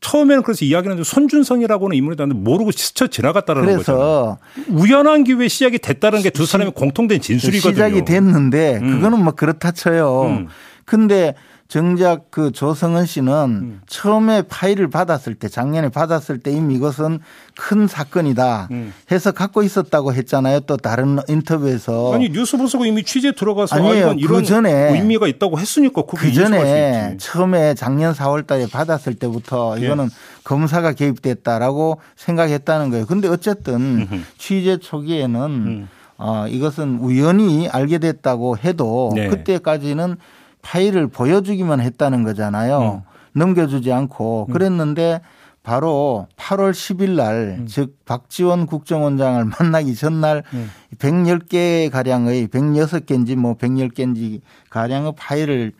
처음에는 0.00 0.42
그래서 0.42 0.64
이야기는 0.66 1.02
손준성이라고는 1.02 1.96
인물이 1.96 2.16
나는데 2.18 2.38
모르고 2.38 2.72
스쳐 2.72 3.06
지나갔다라는 3.06 3.76
거죠. 3.78 4.36
우연한 4.68 5.24
기회에 5.24 5.48
시작이 5.48 5.78
됐다는 5.78 6.20
게 6.22 6.28
두 6.30 6.44
사람의 6.44 6.72
공통된 6.74 7.20
진술이거든요. 7.20 7.72
시작이 7.72 8.04
됐는데 8.04 8.80
음. 8.82 8.90
그거는 8.96 9.24
뭐 9.24 9.32
그렇다 9.32 9.70
쳐요. 9.72 10.24
음. 10.24 10.48
근데 10.84 11.34
정작 11.66 12.30
그 12.30 12.52
조성은 12.52 13.06
씨는 13.06 13.32
음. 13.32 13.80
처음에 13.86 14.42
파일을 14.42 14.90
받았을 14.90 15.34
때 15.34 15.48
작년에 15.48 15.88
받았을 15.88 16.38
때 16.38 16.52
이미 16.52 16.74
이것은 16.74 17.20
큰 17.56 17.88
사건이다 17.88 18.68
음. 18.70 18.92
해서 19.10 19.32
갖고 19.32 19.62
있었다고 19.62 20.12
했잖아요. 20.12 20.60
또 20.60 20.76
다른 20.76 21.18
인터뷰에서 21.26 22.14
아니 22.14 22.28
뉴스 22.28 22.58
보수가 22.58 22.86
이미 22.86 23.02
취재 23.02 23.32
들어가서 23.32 23.76
아니에요. 23.76 24.10
아, 24.10 24.14
이런 24.16 24.40
그 24.40 24.46
전에 24.46 24.92
의미가 24.92 25.26
있다고 25.26 25.58
했으니까 25.58 26.02
그 26.02 26.32
전에 26.32 27.16
처음에 27.18 27.74
작년 27.74 28.12
4월달에 28.12 28.70
받았을 28.70 29.14
때부터 29.14 29.76
예. 29.78 29.86
이거는 29.86 30.10
검사가 30.44 30.92
개입됐다라고 30.92 31.98
생각했다는 32.16 32.90
거예요. 32.90 33.06
근데 33.06 33.28
어쨌든 33.28 34.06
취재 34.36 34.76
초기에는 34.76 35.40
음. 35.40 35.88
어, 36.18 36.46
이것은 36.48 36.98
우연히 37.00 37.68
알게 37.68 37.98
됐다고 37.98 38.58
해도 38.58 39.12
네. 39.14 39.28
그때까지는 39.28 40.16
파일을 40.64 41.06
보여주기만 41.06 41.80
했다는 41.80 42.24
거잖아요. 42.24 43.02
음. 43.04 43.38
넘겨주지 43.38 43.92
않고 43.92 44.46
음. 44.48 44.52
그랬는데 44.52 45.20
바로 45.62 46.26
8월 46.36 46.72
10일 46.72 47.10
날, 47.16 47.56
음. 47.60 47.66
즉, 47.66 47.96
박지원 48.04 48.66
국정원장을 48.66 49.44
만나기 49.58 49.94
전날 49.94 50.42
음. 50.52 50.70
110개 50.98 51.90
가량의 51.90 52.48
106개인지 52.48 53.36
뭐 53.36 53.54
110개인지 53.54 54.40
가량의 54.70 55.14
파일을 55.16 55.72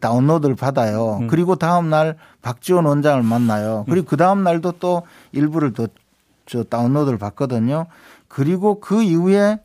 다운로드를 0.00 0.54
받아요. 0.54 1.18
음. 1.22 1.26
그리고 1.26 1.56
다음 1.56 1.90
날 1.90 2.16
박지원 2.40 2.84
원장을 2.84 3.22
만나요. 3.22 3.84
그리고 3.88 4.06
그 4.06 4.16
다음 4.16 4.44
날도 4.44 4.72
또 4.78 5.02
일부를 5.32 5.72
또저 5.72 6.64
다운로드를 6.64 7.18
받거든요. 7.18 7.86
그리고 8.28 8.78
그 8.78 9.02
이후에 9.02 9.58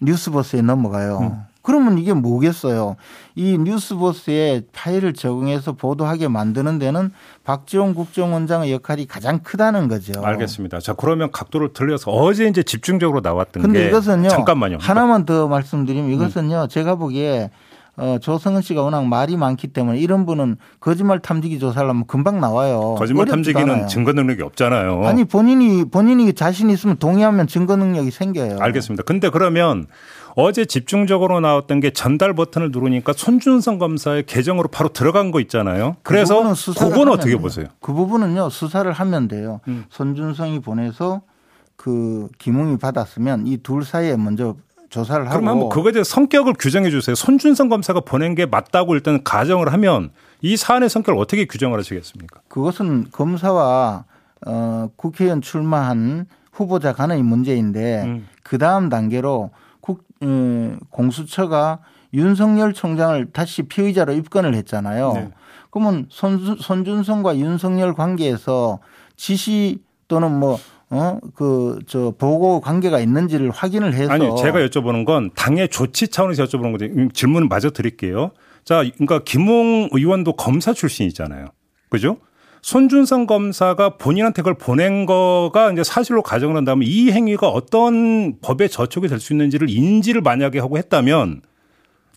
뉴스버스에 0.00 0.62
넘어가요. 0.62 1.44
음. 1.66 1.76
그러면 1.76 1.98
이게 1.98 2.12
뭐겠어요? 2.12 2.96
이 3.34 3.58
뉴스보스에 3.58 4.62
파일을 4.72 5.12
적응해서 5.12 5.72
보도하게 5.72 6.28
만드는 6.28 6.78
데는 6.78 7.10
박지원 7.44 7.94
국정원장의 7.94 8.72
역할이 8.72 9.06
가장 9.06 9.40
크다는 9.40 9.88
거죠. 9.88 10.12
알겠습니다. 10.24 10.78
자, 10.78 10.94
그러면 10.94 11.30
각도를 11.32 11.72
틀려서 11.72 12.12
어제 12.12 12.46
이제 12.46 12.62
집중적으로 12.62 13.20
나왔던 13.20 13.62
근데 13.62 13.82
게 13.82 13.88
이것은요. 13.88 14.28
잠깐만요. 14.28 14.78
하나만 14.80 15.26
더 15.26 15.48
말씀드리면 15.48 16.10
이것은요. 16.12 16.62
음. 16.62 16.68
제가 16.68 16.94
보기에 16.94 17.50
어, 17.98 18.18
조성은 18.20 18.60
씨가 18.60 18.82
워낙 18.82 19.06
말이 19.06 19.36
많기 19.36 19.68
때문에 19.68 19.98
이런 19.98 20.26
분은 20.26 20.56
거짓말 20.80 21.18
탐지기 21.20 21.58
조사를 21.58 21.88
하면 21.88 22.04
금방 22.06 22.40
나와요. 22.40 22.94
거짓말 22.98 23.26
탐지기는 23.26 23.70
않아요. 23.70 23.86
증거 23.86 24.12
능력이 24.12 24.42
없잖아요. 24.42 25.06
아니 25.06 25.24
본인이 25.24 25.88
본인이 25.88 26.30
자신 26.34 26.68
있으면 26.68 26.96
동의하면 26.98 27.46
증거 27.46 27.76
능력이 27.76 28.10
생겨요. 28.10 28.58
알겠습니다. 28.60 29.02
근데 29.04 29.30
그러면 29.30 29.86
어제 30.38 30.66
집중적으로 30.66 31.40
나왔던 31.40 31.80
게 31.80 31.90
전달 31.90 32.34
버튼을 32.34 32.70
누르니까 32.70 33.14
손준성 33.14 33.78
검사의 33.78 34.26
계정으로 34.26 34.68
바로 34.68 34.90
들어간 34.90 35.30
거 35.30 35.40
있잖아요. 35.40 35.96
그 36.02 36.10
그래서 36.12 36.42
그 36.42 36.74
그건 36.74 37.08
어떻게. 37.08 37.36
보세요? 37.36 37.66
그 37.80 37.94
부분은요 37.94 38.50
수사를 38.50 38.90
하면 38.92 39.28
돼요. 39.28 39.60
음. 39.66 39.86
손준성이 39.88 40.60
보내서 40.60 41.22
그 41.76 42.28
김웅이 42.38 42.76
받았으면 42.76 43.46
이 43.46 43.56
둘 43.62 43.82
사이에 43.82 44.16
먼저 44.18 44.56
조사를 44.90 45.24
하고 45.26 45.38
그럼 45.40 45.48
한번 45.48 45.68
그거에 45.70 45.92
대해 45.92 46.04
성격을 46.04 46.52
규정해 46.58 46.90
주세요. 46.90 47.14
손준성 47.14 47.70
검사가 47.70 48.00
보낸 48.00 48.34
게 48.34 48.44
맞다고 48.44 48.94
일단 48.94 49.24
가정을 49.24 49.72
하면 49.72 50.10
이 50.42 50.58
사안의 50.58 50.90
성격을 50.90 51.18
어떻게 51.18 51.46
규정을 51.46 51.78
하시겠습니까? 51.78 52.40
그것은 52.48 53.06
검사와 53.10 54.04
어, 54.46 54.90
국회의원 54.96 55.40
출마한 55.40 56.26
후보자 56.52 56.92
간의 56.92 57.22
문제인데 57.22 58.02
음. 58.04 58.28
그 58.42 58.58
다음 58.58 58.90
단계로 58.90 59.50
국, 59.86 60.02
음, 60.22 60.80
공수처가 60.90 61.78
윤석열 62.12 62.72
총장을 62.72 63.30
다시 63.32 63.62
피의자로 63.62 64.14
입건을 64.14 64.54
했잖아요. 64.56 65.12
네. 65.12 65.30
그러면 65.70 66.06
손, 66.08 66.56
손준성과 66.58 67.38
윤석열 67.38 67.94
관계에서 67.94 68.80
지시 69.14 69.78
또는 70.08 70.40
뭐 70.40 70.58
어, 70.90 71.20
그, 71.36 71.78
저, 71.86 72.12
보고 72.18 72.60
관계가 72.60 72.98
있는지를 72.98 73.50
확인을 73.50 73.94
해서. 73.94 74.12
아니, 74.12 74.24
제가 74.36 74.58
여쭤보는 74.58 75.04
건 75.04 75.30
당의 75.36 75.68
조치 75.68 76.08
차원에서 76.08 76.44
여쭤보는 76.44 76.76
건데 76.76 76.86
음, 76.86 77.08
질문을 77.12 77.46
마저 77.46 77.70
드릴게요. 77.70 78.32
자, 78.64 78.82
그러니까 78.82 79.20
김웅 79.24 79.90
의원도 79.92 80.32
검사 80.32 80.72
출신이잖아요. 80.72 81.46
그죠? 81.90 82.18
손준성 82.66 83.26
검사가 83.28 83.90
본인한테 83.90 84.42
그걸 84.42 84.54
보낸 84.54 85.06
거가 85.06 85.70
이제 85.70 85.84
사실로 85.84 86.20
가정을 86.20 86.56
한다면 86.56 86.82
이 86.84 87.12
행위가 87.12 87.48
어떤 87.48 88.40
법에 88.40 88.66
저촉이 88.66 89.06
될 89.06 89.20
수 89.20 89.32
있는지를 89.32 89.70
인지를 89.70 90.20
만약에 90.20 90.58
하고 90.58 90.76
했다면 90.76 91.42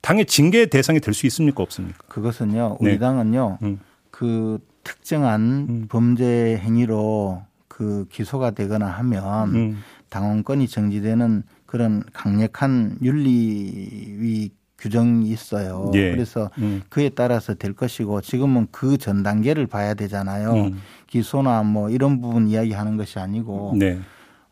당의 0.01 0.25
징계 0.25 0.65
대상이 0.65 1.01
될 1.01 1.13
수 1.13 1.27
있습니까 1.27 1.61
없습니까? 1.61 1.99
그것은요. 2.07 2.77
우리 2.79 2.93
네. 2.93 2.97
당은요. 2.97 3.59
음. 3.61 3.79
그 4.09 4.57
특정한 4.83 5.41
음. 5.69 5.85
범죄 5.87 6.57
행위로 6.57 7.43
그 7.67 8.07
기소가 8.09 8.49
되거나 8.49 8.87
하면 8.87 9.53
음. 9.53 9.77
당원권이 10.09 10.67
정지되는 10.67 11.43
그런 11.67 12.01
강력한 12.11 12.97
윤리위 13.03 14.49
규정이 14.79 15.29
있어요. 15.29 15.91
예. 15.95 16.11
그래서 16.11 16.49
음. 16.59 16.81
그에 16.89 17.09
따라서 17.09 17.53
될 17.53 17.73
것이고 17.73 18.21
지금은 18.21 18.67
그 18.71 18.97
전 18.99 19.23
단계를 19.23 19.65
봐야 19.65 19.93
되잖아요. 19.93 20.53
음. 20.53 20.81
기소나 21.07 21.63
뭐 21.63 21.89
이런 21.89 22.21
부분 22.21 22.47
이야기하는 22.47 22.97
것이 22.97 23.17
아니고 23.17 23.73
네. 23.77 23.99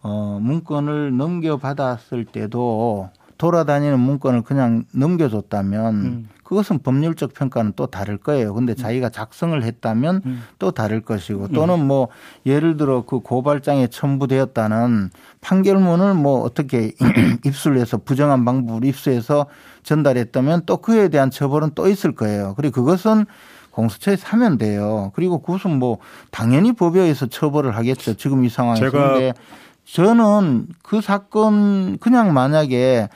어, 0.01 0.39
문건을 0.41 1.15
넘겨받았을 1.17 2.25
때도 2.25 3.09
돌아다니는 3.37 3.99
문건을 3.99 4.41
그냥 4.41 4.85
넘겨줬다면 4.93 5.95
음. 5.95 6.29
그것은 6.43 6.79
법률적 6.79 7.33
평가는 7.33 7.73
또 7.75 7.87
다를 7.87 8.17
거예요. 8.17 8.53
근데 8.53 8.73
자기가 8.73 9.09
작성을 9.09 9.61
했다면 9.61 10.21
음. 10.25 10.43
또 10.59 10.71
다를 10.71 11.01
것이고 11.01 11.49
또는 11.49 11.85
뭐 11.85 12.07
예를 12.45 12.77
들어 12.77 13.03
그 13.05 13.19
고발장에 13.19 13.87
첨부되었다는 13.87 15.09
판결문을 15.41 16.13
뭐 16.13 16.41
어떻게 16.41 16.93
입수해서 17.45 17.97
부정한 17.97 18.45
방법으로 18.45 18.87
입수해서 18.87 19.47
전달했다면 19.91 20.63
또 20.65 20.77
그에 20.77 21.07
대한 21.07 21.31
처벌은 21.31 21.71
또 21.73 21.87
있을 21.87 22.13
거예요. 22.13 22.53
그리고 22.57 22.83
그것은 22.83 23.25
공수처에서 23.71 24.27
하면 24.29 24.57
돼요. 24.57 25.11
그리고 25.15 25.39
그것은 25.39 25.79
뭐 25.79 25.99
당연히 26.29 26.73
법에 26.73 26.99
의해서 26.99 27.27
처벌을 27.27 27.75
하겠죠. 27.77 28.15
지금 28.15 28.43
이 28.43 28.49
상황에서. 28.49 28.85
제가- 28.85 28.91
근데 29.13 29.33
저는 29.85 30.67
그 30.83 30.99
사건 30.99 31.97
그냥 31.99 32.33
만약에 32.33 33.07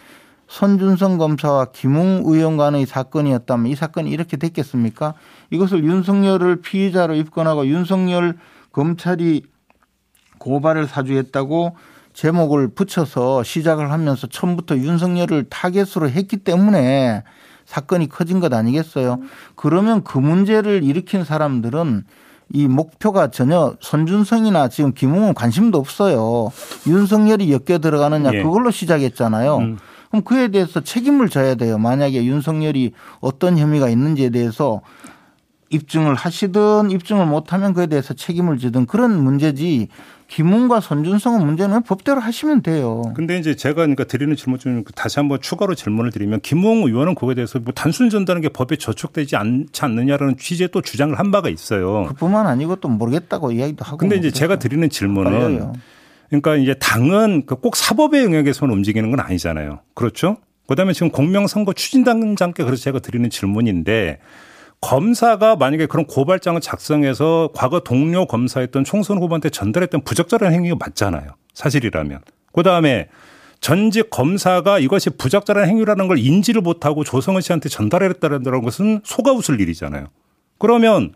손준성 0.48 1.18
검사와 1.18 1.66
김웅 1.74 2.24
의원 2.26 2.56
간의 2.58 2.86
사건이었다면 2.86 3.68
이 3.68 3.76
사건이 3.76 4.10
이렇게 4.10 4.38
됐겠습니까? 4.38 5.14
이것을 5.50 5.84
윤석열을 5.84 6.62
피의자로 6.62 7.16
입건하고 7.16 7.68
윤석열 7.68 8.38
검찰이 8.72 9.44
고발을 10.38 10.88
사주했다고 10.88 11.76
제목을 12.14 12.70
붙여서 12.70 13.44
시작을 13.44 13.92
하면서 13.92 14.28
처음부터 14.28 14.78
윤석열을 14.78 15.46
타겟으로 15.50 16.10
했기 16.10 16.38
때문에 16.38 17.24
사건이 17.66 18.10
커진 18.10 18.40
것 18.40 18.54
아니겠어요? 18.54 19.20
그러면 19.56 20.04
그 20.04 20.18
문제를 20.18 20.84
일으킨 20.84 21.24
사람들은 21.24 22.04
이 22.54 22.68
목표가 22.68 23.32
전혀 23.32 23.76
손준성이나 23.80 24.68
지금 24.68 24.94
김웅은 24.94 25.34
관심도 25.34 25.78
없어요. 25.78 26.52
윤석열이 26.86 27.52
엮여 27.52 27.80
들어가느냐 27.80 28.32
예. 28.34 28.44
그걸로 28.44 28.72
시작했잖아요. 28.72 29.58
음. 29.58 29.78
그럼 30.10 30.24
그에 30.24 30.50
대해서 30.50 30.82
책임을 30.82 31.30
져야 31.30 31.56
돼요. 31.56 31.78
만약에 31.78 32.26
윤석열이 32.26 32.92
어떤 33.22 33.58
혐의가 33.58 33.88
있는지에 33.88 34.32
대해서 34.32 34.82
입증을 35.70 36.16
하시든 36.16 36.92
입증을 36.92 37.26
못하면 37.26 37.74
그에 37.74 37.88
대해서 37.88 38.14
책임을 38.14 38.58
지든 38.58 38.86
그런 38.86 39.24
문제지 39.24 39.88
김웅과 40.32 40.80
손준성은 40.80 41.46
문제는 41.46 41.84
법대로 41.84 42.22
하시면 42.22 42.62
돼요. 42.62 43.02
근데 43.16 43.38
이제 43.38 43.54
제가 43.54 43.76
그러니까 43.76 44.06
드리는 44.06 44.34
질문 44.38 44.60
중 44.60 44.84
다시 44.96 45.20
한번 45.20 45.42
추가로 45.42 45.76
질문을 45.76 46.12
드리면 46.12 46.40
김웅 46.40 46.84
의원은 46.88 47.16
그거에 47.16 47.36
대해서 47.36 47.60
뭐 47.60 47.74
단순 47.74 48.10
전달하는 48.10 48.42
게 48.42 48.48
법에 48.48 48.78
저촉되지 48.78 49.36
않지 49.36 49.84
않느냐라는 49.84 50.38
취지의 50.38 50.70
또 50.72 50.82
주장을 50.82 51.18
한 51.20 51.32
바가 51.32 51.50
있어요. 51.50 52.06
그뿐만 52.08 52.48
아니고 52.48 52.78
또 52.78 52.88
모르겠다고 52.88 53.52
이야기도 53.52 53.84
하고. 53.84 53.98
근데 53.98 54.16
이제 54.16 54.30
뭐 54.30 54.34
제가 54.34 54.56
그래서 54.56 54.60
드리는 54.60 54.90
질문은. 54.90 55.74
그러니까 56.30 56.56
이제 56.56 56.76
당은 56.76 57.46
그꼭 57.46 57.76
사법의 57.76 58.24
영역에서만 58.24 58.74
움직이는 58.74 59.12
건 59.12 59.20
아니잖아요. 59.20 59.80
그렇죠? 59.96 60.38
그다음에 60.66 60.94
지금 60.94 61.10
공명선거 61.10 61.74
추진단장께 61.74 62.64
그래서 62.64 62.82
제가 62.82 63.00
드리는 63.00 63.30
질문인데 63.30 64.20
검사가 64.82 65.56
만약에 65.56 65.86
그런 65.86 66.06
고발장을 66.06 66.60
작성해서 66.60 67.50
과거 67.54 67.82
동료 67.82 68.26
검사였던 68.26 68.84
총선 68.84 69.20
후보한테 69.20 69.50
전달했던 69.50 70.04
부적절한 70.04 70.54
행위가 70.54 70.76
맞잖아요. 70.80 71.36
사실이라면. 71.54 72.20
그 72.52 72.64
다음에 72.64 73.08
전직 73.60 74.10
검사가 74.10 74.80
이것이 74.80 75.12
부적절한 75.12 75.70
행위라는 75.70 76.08
걸 76.08 76.18
인지를 76.18 76.62
못하고 76.62 77.04
조성은 77.04 77.42
씨한테 77.42 77.70
전달했다는 77.70 78.44
것은 78.64 79.02
속아 79.04 79.32
웃을 79.34 79.62
일이잖아요. 79.62 80.08
그러면 80.58 81.14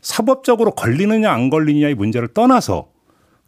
사법적으로 0.00 0.72
걸리느냐 0.72 1.30
안 1.30 1.48
걸리느냐의 1.48 1.94
문제를 1.94 2.28
떠나서 2.28 2.88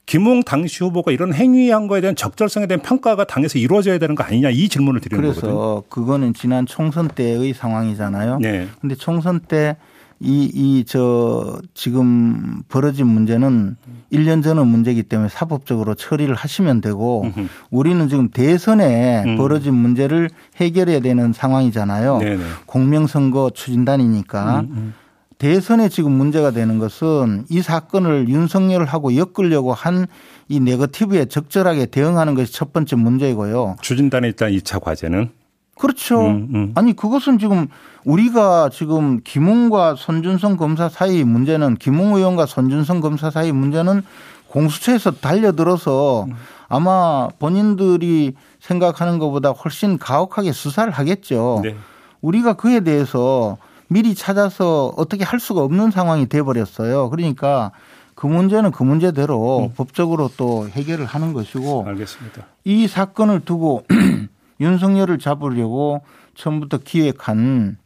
김웅 0.09 0.43
당시 0.43 0.83
후보가 0.83 1.13
이런 1.13 1.35
행위한 1.35 1.87
거에 1.87 2.01
대한 2.01 2.17
적절성에 2.17 2.67
대한 2.67 2.81
평가가 2.81 3.25
당에서 3.25 3.59
이루어져야 3.59 3.99
되는 3.99 4.15
거 4.15 4.25
아니냐 4.25 4.49
이 4.49 4.71
질문을 4.71 5.03
드리는 5.03 5.23
거거든요. 5.23 5.53
그래서 5.53 5.83
그거는 5.91 6.33
지난 6.33 6.65
총선 6.65 7.09
때의 7.09 7.53
상황이잖아요. 7.53 8.39
네. 8.41 8.69
근데 8.81 8.95
총선 8.95 9.41
때 9.41 9.77
이, 10.19 10.51
이, 10.53 10.85
저, 10.85 11.61
지금 11.75 12.63
벌어진 12.69 13.07
문제는 13.07 13.77
1년 14.11 14.43
전의 14.43 14.65
문제이기 14.65 15.03
때문에 15.05 15.29
사법적으로 15.29 15.95
처리를 15.95 16.35
하시면 16.35 16.81
되고 16.81 17.25
음흠. 17.25 17.47
우리는 17.71 18.09
지금 18.09 18.31
대선에 18.31 19.25
음. 19.25 19.37
벌어진 19.37 19.75
문제를 19.75 20.31
해결해야 20.57 21.01
되는 21.01 21.35
상황이잖아요. 21.35 22.19
네네. 22.19 22.43
공명선거 22.67 23.51
추진단이니까 23.55 24.61
음, 24.61 24.69
음. 24.71 24.95
대선에 25.39 25.89
지금 25.89 26.13
문제가 26.13 26.51
되는 26.51 26.79
것은 26.79 27.47
이 27.49 27.63
사건을 27.63 28.29
윤석열하고 28.29 29.17
엮으려고 29.17 29.73
한 29.73 30.07
이 30.49 30.61
네거티브에 30.61 31.27
적절하게 31.27 31.87
대응하는 31.87 32.35
것이 32.35 32.53
첫 32.53 32.73
번째 32.73 32.97
문제이고요. 32.97 33.77
추진단의 33.83 34.29
일단 34.31 34.51
2차 34.51 34.81
과제는 34.81 35.31
그렇죠. 35.79 36.27
음, 36.27 36.49
음. 36.55 36.73
아니 36.75 36.97
그것은 36.97 37.39
지금 37.39 37.69
우리가 38.05 38.71
지금 38.73 39.21
김웅과 39.23 39.95
손준성 39.97 40.57
검사 40.57 40.89
사이 40.89 41.23
문제는 41.23 41.77
김웅 41.77 42.17
의원과 42.17 42.47
손준성 42.47 43.01
검사 43.01 43.31
사이 43.31 43.53
문제는 43.53 44.03
공수처에서 44.49 45.13
달려들어서 45.13 46.27
아마 46.69 47.29
본인들이 47.39 48.33
생각하는 48.61 49.19
것보다 49.19 49.51
훨씬 49.51 49.99
가혹하게 49.99 50.53
수사를 50.53 50.91
하겠죠. 50.91 51.61
네. 51.63 51.77
우리가 52.23 52.55
그에 52.55 52.81
대해서 52.81 53.59
미리 53.89 54.15
찾아서 54.15 54.93
어떻게 54.97 55.25
할 55.25 55.41
수가 55.41 55.63
없는 55.63 55.91
상황이 55.91 56.29
돼 56.29 56.43
버렸어요. 56.43 57.11
그러니까 57.11 57.73
그 58.15 58.27
문제는 58.27 58.71
그 58.71 58.83
문제대로 58.83 59.73
법적으로 59.77 60.31
또 60.37 60.69
해결을 60.69 61.07
하는 61.07 61.33
것이고 61.33 61.85
알겠습니다. 61.87 62.47
이 62.65 62.87
사건을 62.87 63.41
두고 63.41 63.85
윤석열을 64.61 65.19
잡으려고 65.19 66.03
처음부터 66.35 66.79
기획한 66.79 67.79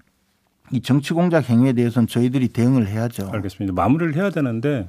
이 0.73 0.81
정치 0.81 1.13
공작 1.13 1.49
행위에 1.51 1.75
대해서는 1.75 2.07
저희들이 2.07 2.49
대응을 2.49 2.89
해야죠. 2.89 3.31
알겠습니다. 3.31 3.75
마무리를 3.75 4.15
해야 4.17 4.31
되는데 4.31 4.89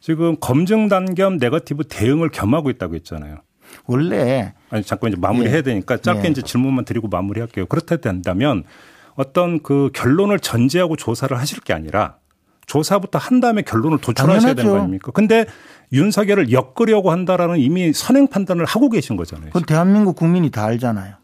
지금 0.00 0.36
검증단 0.38 1.14
겸 1.14 1.38
네거티브 1.38 1.84
대응을 1.88 2.28
겸하고 2.28 2.70
있다고 2.70 2.94
했잖아요. 2.94 3.38
원래 3.86 4.54
아니 4.70 4.84
잠깐 4.84 5.10
이제 5.10 5.20
마무리해야 5.20 5.58
예. 5.58 5.62
되니까 5.62 5.96
짧게 5.96 6.28
예. 6.28 6.30
이제 6.30 6.42
질문만 6.42 6.84
드리고 6.84 7.08
마무리할게요. 7.08 7.66
그렇다 7.66 7.96
된다면 7.96 8.62
어떤 9.16 9.62
그 9.62 9.90
결론을 9.94 10.40
전제하고 10.40 10.96
조사를 10.96 11.36
하실 11.38 11.60
게 11.60 11.72
아니라 11.72 12.16
조사부터 12.66 13.18
한 13.18 13.40
다음에 13.40 13.62
결론을 13.62 13.98
도출하셔야 13.98 14.54
되는 14.54 14.70
거. 14.70 14.78
아닙니까? 14.78 15.12
근데 15.12 15.46
윤석열을 15.92 16.50
엮으려고 16.50 17.10
한다라는 17.10 17.58
이미 17.58 17.92
선행 17.92 18.26
판단을 18.26 18.64
하고 18.64 18.88
계신 18.88 19.16
거잖아요. 19.16 19.48
그건 19.48 19.64
대한민국 19.64 20.16
국민이 20.16 20.50
다 20.50 20.64
알잖아요. 20.64 21.14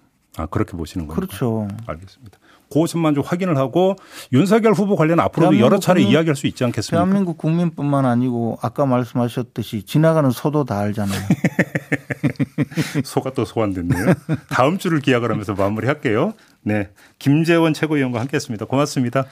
아 0.40 0.46
그렇게 0.46 0.76
보시는 0.76 1.06
거예요. 1.06 1.16
그렇죠. 1.16 1.68
알겠습니다. 1.86 2.38
그 2.72 2.86
점만 2.86 3.14
좀 3.14 3.24
확인을 3.26 3.56
하고 3.56 3.96
윤석열 4.32 4.72
후보 4.72 4.94
관련 4.96 5.18
앞으로도 5.20 5.58
여러 5.58 5.78
차례 5.80 6.00
국민- 6.00 6.12
이야기할 6.14 6.36
수 6.36 6.46
있지 6.46 6.62
않겠습니까? 6.64 6.96
대한민국 7.04 7.36
국민뿐만 7.36 8.06
아니고 8.06 8.58
아까 8.62 8.86
말씀하셨듯이 8.86 9.82
지나가는 9.82 10.30
소도 10.30 10.64
다 10.64 10.78
알잖아요. 10.78 11.20
소가 13.04 13.32
또 13.34 13.44
소환됐네요. 13.44 14.14
다음 14.50 14.78
주를 14.78 15.00
기약을 15.00 15.30
하면서 15.30 15.54
마무리할게요. 15.54 16.32
네, 16.62 16.90
김재원 17.18 17.74
최고위원과 17.74 18.20
함께 18.20 18.36
했습니다. 18.36 18.64
고맙습니다. 18.66 19.24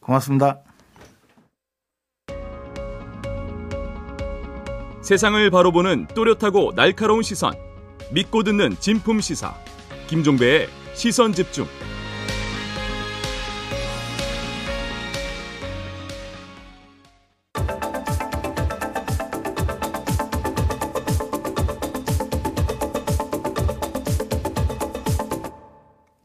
고맙습니다. 0.00 0.58
세상을 5.02 5.50
바로 5.50 5.70
보는 5.70 6.06
또렷하고 6.14 6.72
날카로운 6.74 7.22
시선 7.22 7.52
믿고 8.10 8.42
듣는 8.42 8.76
진품 8.80 9.20
시사 9.20 9.54
김종배의 10.06 10.68
시선 10.94 11.32
집중 11.32 11.66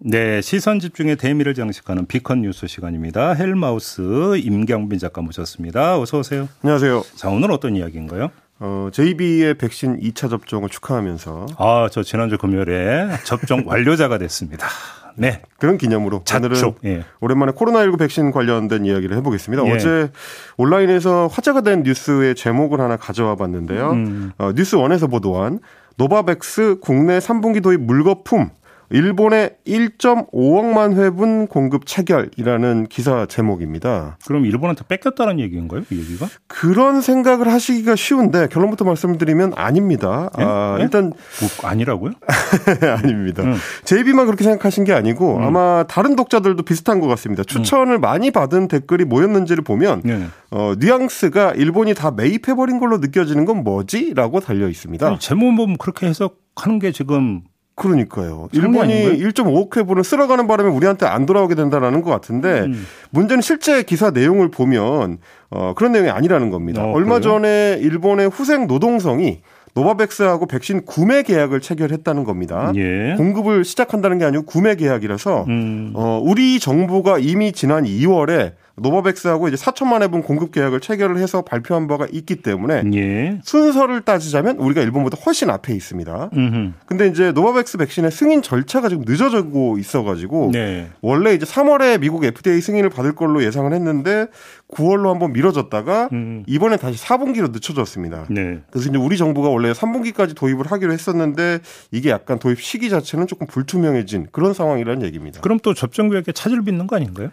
네, 0.02 0.42
시선 0.42 0.80
집중의 0.80 1.18
대미를 1.18 1.54
장식하는 1.54 2.08
비컨 2.08 2.42
뉴스 2.42 2.66
시간입니다. 2.66 3.34
헬마우스 3.34 4.38
임경빈 4.38 4.98
작가 4.98 5.22
모셨습니다. 5.22 6.00
어서 6.00 6.18
오세요. 6.18 6.50
안녕하세요. 6.64 7.04
자, 7.16 7.30
오늘 7.30 7.52
어떤 7.52 7.76
이야기인가요? 7.76 8.32
어, 8.60 8.90
JB의 8.92 9.56
백신 9.56 10.00
2차 10.00 10.30
접종을 10.30 10.70
축하하면서 10.70 11.46
아, 11.58 11.88
저 11.92 12.04
지난주 12.04 12.38
금요일에 12.38 13.08
접종 13.24 13.64
완료자가 13.66 14.18
됐습니다. 14.18 14.68
네, 15.16 15.42
그런 15.58 15.78
기념으로 15.78 16.24
오늘은 16.34 16.56
자축. 16.56 16.80
예. 16.86 17.04
오랜만에 17.20 17.52
코로나19 17.52 18.00
백신 18.00 18.32
관련된 18.32 18.86
이야기를 18.86 19.18
해보겠습니다. 19.18 19.66
예. 19.66 19.72
어제 19.72 20.12
온라인에서 20.58 21.28
화제가 21.28 21.62
된 21.62 21.84
뉴스의 21.84 22.36
제목을 22.36 22.80
하나 22.80 22.96
가져와 22.96 23.36
봤는데요. 23.36 23.92
음. 23.92 24.32
어, 24.38 24.52
뉴스 24.54 24.76
원에서 24.76 25.08
보도한 25.08 25.60
노바백스 25.98 26.78
국내 26.82 27.20
3분기 27.20 27.62
도입 27.62 27.82
물거품 27.82 28.50
일본의 28.92 29.52
1.5억만 29.68 30.96
회분 30.96 31.48
공급 31.48 31.86
체결이라는 31.86 32.88
기사 32.88 33.26
제목입니다. 33.28 34.18
그럼 34.26 34.46
일본한테 34.46 34.84
뺏겼다는 34.88 35.40
얘기인가요? 35.40 35.84
이 35.92 36.00
얘기가? 36.00 36.28
그런 36.48 37.02
생각을 37.02 37.52
하시기가 37.52 37.96
쉬운데 37.96 38.48
결론부터 38.48 38.86
말씀드리면 38.86 39.54
아닙니다. 39.56 40.32
예? 40.40 40.44
아, 40.44 40.78
예? 40.80 40.84
일단 40.84 41.14
뭐, 41.40 41.70
아니라고요? 41.70 42.14
아닙니다. 43.04 43.44
음. 43.44 43.56
제이비만 43.84 44.26
그렇게 44.26 44.44
생각하신 44.44 44.86
게 44.86 44.94
아니고 44.94 45.40
아마 45.42 45.84
다른 45.88 46.16
독자들도 46.16 46.64
비슷한 46.64 47.00
것 47.00 47.08
같습니다. 47.08 47.44
추천을 47.44 48.00
많이 48.00 48.32
받은 48.32 48.68
댓글이 48.68 49.06
뭐였는지를 49.06 49.64
보면 49.64 50.02
네. 50.04 50.28
어, 50.50 50.74
뉘앙스가 50.80 51.54
일본이 51.54 51.94
다 51.94 52.10
매입해버린 52.12 52.80
걸로 52.80 52.98
느껴지는 52.98 53.46
건 53.46 53.64
뭐지? 53.64 54.14
라고 54.16 54.40
달려 54.40 54.68
있습니다. 54.68 55.06
아니, 55.06 55.20
제목 55.20 55.56
보면 55.56 55.78
그렇게 55.78 56.08
해석하는 56.08 56.80
게 56.80 56.92
지금 56.92 57.42
그러니까요. 57.80 58.50
일본이 58.52 58.94
아닌가요? 58.94 59.30
1.5억 59.30 59.78
회분을 59.78 60.04
쓸어가는 60.04 60.48
바람에 60.48 60.70
우리한테 60.70 61.06
안 61.06 61.26
돌아오게 61.26 61.56
된다라는 61.56 62.02
것 62.02 62.12
같은데 62.12 62.62
음. 62.62 62.86
문제는 63.10 63.42
실제 63.42 63.82
기사 63.84 64.12
내용을 64.12 64.52
보면 64.52 65.18
어, 65.50 65.74
그런 65.76 65.94
내용이 65.94 66.10
아니라는 66.10 66.52
겁니다. 66.52 66.84
어, 66.84 66.92
얼마 66.92 67.20
그래요? 67.20 67.22
전에 67.22 67.80
일본의 67.82 68.30
후생 68.30 68.68
노동성이 68.68 69.42
노바백스하고 69.74 70.46
백신 70.48 70.86
구매 70.86 71.24
계약을 71.24 71.62
체결했다는 71.62 72.24
겁니다. 72.24 72.72
예. 72.76 73.16
공급을 73.18 73.64
시작한다는 73.64 74.18
게 74.20 74.26
아니고 74.26 74.46
구매 74.46 74.76
계약이라서 74.76 75.46
음. 75.48 75.92
어, 75.96 76.20
우리 76.24 76.60
정부가 76.60 77.18
이미 77.20 77.52
지난 77.52 77.84
2월에 77.86 78.54
노바백스하고 78.82 79.48
이제 79.48 79.58
4천만 79.58 80.02
회분 80.02 80.22
공급 80.22 80.52
계약을 80.52 80.80
체결을 80.80 81.18
해서 81.18 81.42
발표한 81.42 81.88
바가 81.88 82.08
있기 82.12 82.38
때문에 82.38 82.84
예. 82.94 83.40
순서를 83.44 84.02
따지자면 84.02 84.58
우리가 84.58 84.82
일본보다 84.82 85.18
훨씬 85.26 85.50
앞에 85.50 85.74
있습니다. 85.74 86.30
음흠. 86.34 86.72
근데 86.86 87.08
이제 87.08 87.32
노바백스 87.32 87.78
백신의 87.78 88.12
승인 88.12 88.42
절차가 88.42 88.90
지금 88.90 89.04
늦어지고 89.08 89.78
있어가지고 89.78 90.52
네. 90.54 90.90
원래 91.02 91.34
이제 91.34 91.46
3월에 91.46 92.00
미국 92.00 92.24
FDA 92.24 92.62
승인을 92.62 92.90
받을 92.90 93.14
걸로 93.14 93.44
예상을 93.44 93.72
했는데 93.74 94.28
9월로 94.74 95.10
한번 95.10 95.34
미뤄졌다가 95.34 96.10
음. 96.12 96.44
이번에 96.46 96.78
다시 96.78 97.04
4분기로 97.04 97.52
늦춰졌습니다. 97.52 98.26
네. 98.30 98.60
그래서 98.70 98.90
이제 98.90 98.98
우리 98.98 99.18
정부가 99.18 99.50
원래 99.50 99.72
3분기까지 99.72 100.36
도입을 100.36 100.72
하기로 100.72 100.94
했었는데 100.94 101.60
이게 101.92 102.10
약간 102.10 102.38
도입 102.38 102.62
시기 102.62 102.90
자체는 102.90 103.28
조금 103.28 103.48
불투명해진 103.48 104.28
그런 104.32 104.54
상황이라는 104.54 105.04
얘기입니다. 105.08 105.42
그럼 105.42 105.60
또 105.64 105.74
접종구역에 105.74 106.32
차질 106.34 106.62
빚는 106.62 106.88
거 106.88 106.96
아닌가요? 106.96 107.32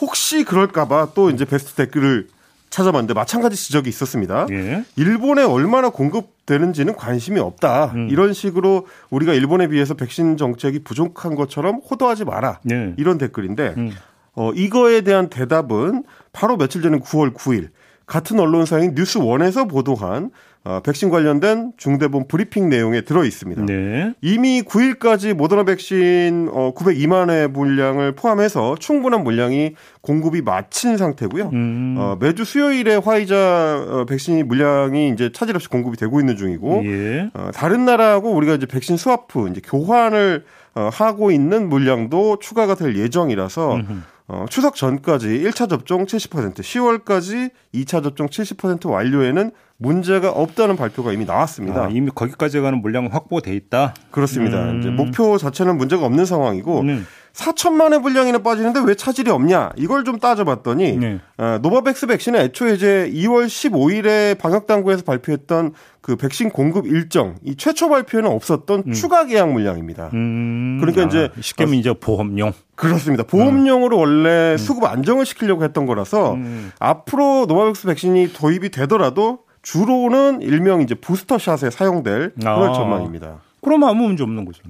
혹시 0.00 0.44
그럴까봐 0.44 1.12
또 1.14 1.30
이제 1.30 1.44
베스트 1.44 1.74
댓글을 1.74 2.28
찾아봤는데 2.70 3.14
마찬가지 3.14 3.56
지적이 3.56 3.88
있었습니다. 3.88 4.46
예. 4.50 4.84
일본에 4.96 5.42
얼마나 5.42 5.90
공급되는지는 5.90 6.94
관심이 6.94 7.40
없다. 7.40 7.92
음. 7.94 8.08
이런 8.10 8.32
식으로 8.32 8.86
우리가 9.10 9.34
일본에 9.34 9.66
비해서 9.66 9.94
백신 9.94 10.36
정책이 10.36 10.84
부족한 10.84 11.34
것처럼 11.34 11.80
호도하지 11.90 12.24
마라. 12.24 12.60
네. 12.62 12.94
이런 12.96 13.18
댓글인데 13.18 13.74
음. 13.76 13.90
어, 14.34 14.52
이거에 14.52 15.00
대한 15.00 15.28
대답은 15.28 16.04
바로 16.32 16.56
며칠 16.56 16.82
전인 16.82 17.00
9월 17.00 17.34
9일 17.34 17.70
같은 18.06 18.40
언론사인 18.40 18.94
뉴스원에서 18.94 19.66
보도한 19.66 20.30
어, 20.62 20.80
백신 20.84 21.08
관련된 21.08 21.72
중대본 21.78 22.28
브리핑 22.28 22.68
내용에 22.68 23.00
들어 23.00 23.24
있습니다. 23.24 23.64
네. 23.64 24.12
이미 24.20 24.60
9일까지 24.62 25.32
모더나 25.32 25.64
백신 25.64 26.50
어, 26.52 26.74
902만 26.74 27.30
회 27.30 27.46
물량을 27.46 28.12
포함해서 28.12 28.74
충분한 28.78 29.24
물량이 29.24 29.74
공급이 30.02 30.42
마친 30.42 30.98
상태고요. 30.98 31.50
음. 31.54 31.94
어, 31.98 32.16
매주 32.20 32.44
수요일에 32.44 32.96
화이자 32.96 33.86
어, 33.88 34.04
백신 34.06 34.46
물량이 34.48 35.10
이제 35.10 35.30
차질 35.32 35.54
없이 35.54 35.68
공급이 35.68 35.96
되고 35.96 36.20
있는 36.20 36.36
중이고 36.36 36.82
예. 36.84 37.30
어, 37.32 37.50
다른 37.54 37.86
나라하고 37.86 38.30
우리가 38.32 38.54
이제 38.54 38.66
백신 38.66 38.98
스와프 38.98 39.48
이제 39.48 39.62
교환을 39.64 40.44
어, 40.74 40.90
하고 40.92 41.30
있는 41.30 41.68
물량도 41.70 42.38
추가가 42.40 42.74
될 42.74 42.96
예정이라서 42.96 43.74
음흠. 43.76 44.02
어, 44.32 44.46
추석 44.48 44.76
전까지 44.76 45.26
1차 45.26 45.68
접종 45.68 46.06
70%, 46.06 46.60
10월까지 46.60 47.50
2차 47.74 48.00
접종 48.00 48.28
70% 48.28 48.88
완료에는 48.88 49.50
문제가 49.76 50.30
없다는 50.30 50.76
발표가 50.76 51.12
이미 51.12 51.24
나왔습니다. 51.24 51.86
아, 51.86 51.88
이미 51.90 52.12
거기까지 52.14 52.60
가는 52.60 52.80
물량은 52.80 53.10
확보돼 53.10 53.52
있다. 53.56 53.94
그렇습니다. 54.12 54.70
음. 54.70 54.78
이제 54.78 54.90
목표 54.90 55.36
자체는 55.36 55.76
문제가 55.76 56.06
없는 56.06 56.26
상황이고 56.26 56.84
네. 56.84 57.00
4천만 57.32 57.83
회 57.83 58.02
분량이나 58.02 58.38
빠지는데 58.38 58.80
왜 58.84 58.94
차질이 58.94 59.30
없냐 59.30 59.70
이걸 59.76 60.04
좀 60.04 60.18
따져봤더니 60.18 60.96
네. 60.98 61.20
어, 61.38 61.58
노바백스 61.62 62.06
백신은 62.06 62.40
애초에 62.40 62.74
이제 62.74 63.10
2월 63.12 63.46
15일에 63.46 64.38
방역 64.38 64.66
당국에서 64.66 65.02
발표했던 65.02 65.72
그 66.02 66.16
백신 66.16 66.50
공급 66.50 66.86
일정 66.86 67.36
이 67.42 67.56
최초 67.56 67.88
발표에는 67.88 68.30
없었던 68.30 68.92
추가 68.92 69.24
계약 69.26 69.52
물량입니다. 69.52 70.10
음. 70.14 70.78
그러니까 70.80 71.04
이제 71.04 71.30
쉽게 71.40 71.64
말하면 71.64 71.80
이제 71.80 71.92
보험용. 71.94 72.52
그렇습니다. 72.80 73.22
보험용으로 73.24 73.98
원래 73.98 74.56
수급 74.56 74.84
안정을 74.84 75.26
시키려고 75.26 75.64
했던 75.64 75.86
거라서 75.86 76.34
음. 76.34 76.72
앞으로 76.78 77.46
노바백스 77.46 77.86
백신이 77.86 78.32
도입이 78.32 78.70
되더라도 78.70 79.40
주로는 79.62 80.40
일명 80.40 80.80
이제 80.80 80.94
부스터샷에 80.94 81.70
사용될 81.70 82.34
그런 82.40 82.70
아. 82.70 82.72
전망입니다. 82.72 83.40
그러면 83.62 83.90
아무 83.90 84.06
문제 84.06 84.22
없는 84.22 84.44
거죠. 84.46 84.62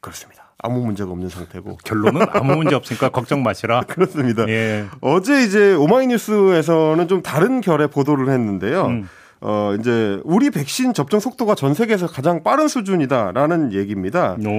그렇습니다. 0.00 0.44
아무 0.58 0.80
문제가 0.80 1.10
없는 1.10 1.28
상태고 1.28 1.78
결론은 1.84 2.26
아무 2.32 2.56
문제 2.56 2.74
없으니까 2.74 3.08
걱정 3.10 3.42
마시라. 3.42 3.82
그렇습니다. 3.88 4.48
예. 4.48 4.86
어제 5.00 5.42
이제 5.42 5.74
오마이뉴스에서는 5.74 7.08
좀 7.08 7.22
다른 7.22 7.60
결의 7.60 7.88
보도를 7.88 8.30
했는데요. 8.30 8.86
음. 8.86 9.08
어, 9.46 9.76
이제 9.78 10.18
우리 10.24 10.48
백신 10.50 10.94
접종 10.94 11.20
속도가 11.20 11.54
전 11.54 11.74
세계에서 11.74 12.06
가장 12.06 12.42
빠른 12.42 12.66
수준이다라는 12.66 13.74
얘기입니다. 13.74 14.36
노. 14.38 14.50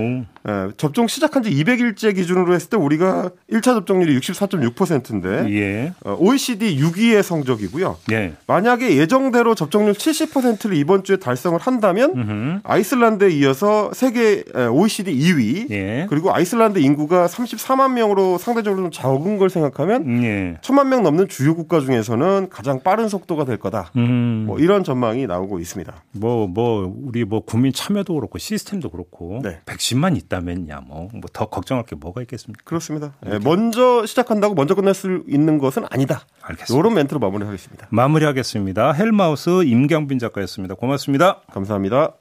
예, 0.47 0.69
접종 0.77 1.07
시작한 1.07 1.41
지 1.41 1.49
200일째 1.49 2.13
기준으로 2.13 2.53
했을 2.53 2.69
때 2.69 2.77
우리가 2.77 3.31
1차 3.51 3.63
접종률이 3.63 4.15
64.6%인데 4.19 5.51
예. 5.59 5.93
어, 6.05 6.15
OECD 6.19 6.77
6위의 6.77 7.23
성적이고요. 7.23 7.97
예. 8.11 8.33
만약에 8.45 8.95
예정대로 8.95 9.55
접종률 9.55 9.93
70%를 9.93 10.77
이번 10.77 11.03
주에 11.03 11.17
달성을 11.17 11.59
한다면 11.59 12.11
음흠. 12.15 12.59
아이슬란드에 12.63 13.31
이어서 13.31 13.89
세계 13.93 14.43
에, 14.55 14.65
OECD 14.67 15.17
2위 15.17 15.71
예. 15.71 16.05
그리고 16.09 16.31
아이슬란드 16.31 16.77
인구가 16.77 17.25
34만 17.25 17.93
명으로 17.93 18.37
상대적으로 18.37 18.83
좀 18.83 18.91
적은 18.91 19.37
걸 19.37 19.49
생각하면 19.49 20.03
음, 20.03 20.23
예. 20.23 20.57
천만 20.61 20.89
명 20.89 21.01
넘는 21.01 21.27
주요 21.27 21.55
국가 21.55 21.79
중에서는 21.79 22.49
가장 22.51 22.81
빠른 22.83 23.07
속도가 23.07 23.45
될 23.45 23.57
거다. 23.57 23.89
음. 23.95 24.43
뭐 24.45 24.59
이런 24.59 24.74
전망이 24.83 25.27
나오고 25.27 25.59
있습니다. 25.59 25.93
뭐, 26.11 26.47
뭐, 26.47 26.93
우리 27.03 27.23
뭐 27.25 27.41
국민 27.41 27.73
참여도 27.73 28.13
그렇고 28.15 28.37
시스템도 28.37 28.89
그렇고 28.89 29.39
네. 29.43 29.59
백신만 29.65 30.15
있다면야 30.15 30.81
뭐, 30.81 31.09
뭐더 31.13 31.45
걱정할 31.47 31.85
게 31.85 31.95
뭐가 31.95 32.21
있겠습니까? 32.21 32.63
그렇습니다. 32.65 33.13
예, 33.27 33.39
먼저 33.39 34.05
시작한다고 34.05 34.55
먼저 34.55 34.75
끝날 34.75 34.93
수 34.93 35.23
있는 35.27 35.57
것은 35.57 35.85
아니다. 35.89 36.21
알겠습니다. 36.41 36.79
이런 36.79 36.93
멘트로 36.93 37.19
마무리하겠습니다. 37.19 37.87
마무리하겠습니다. 37.89 38.91
헬마우스 38.93 39.63
임경빈 39.63 40.19
작가였습니다. 40.19 40.75
고맙습니다. 40.75 41.41
감사합니다. 41.51 42.13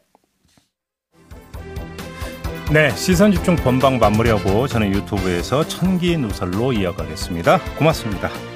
네, 2.72 2.90
시선 2.96 3.30
집중 3.30 3.56
본방 3.56 3.98
마무리하고 3.98 4.66
저는 4.66 4.92
유튜브에서 4.92 5.66
천기 5.68 6.16
누설로 6.16 6.72
이어가겠습니다. 6.72 7.60
고맙습니다. 7.78 8.53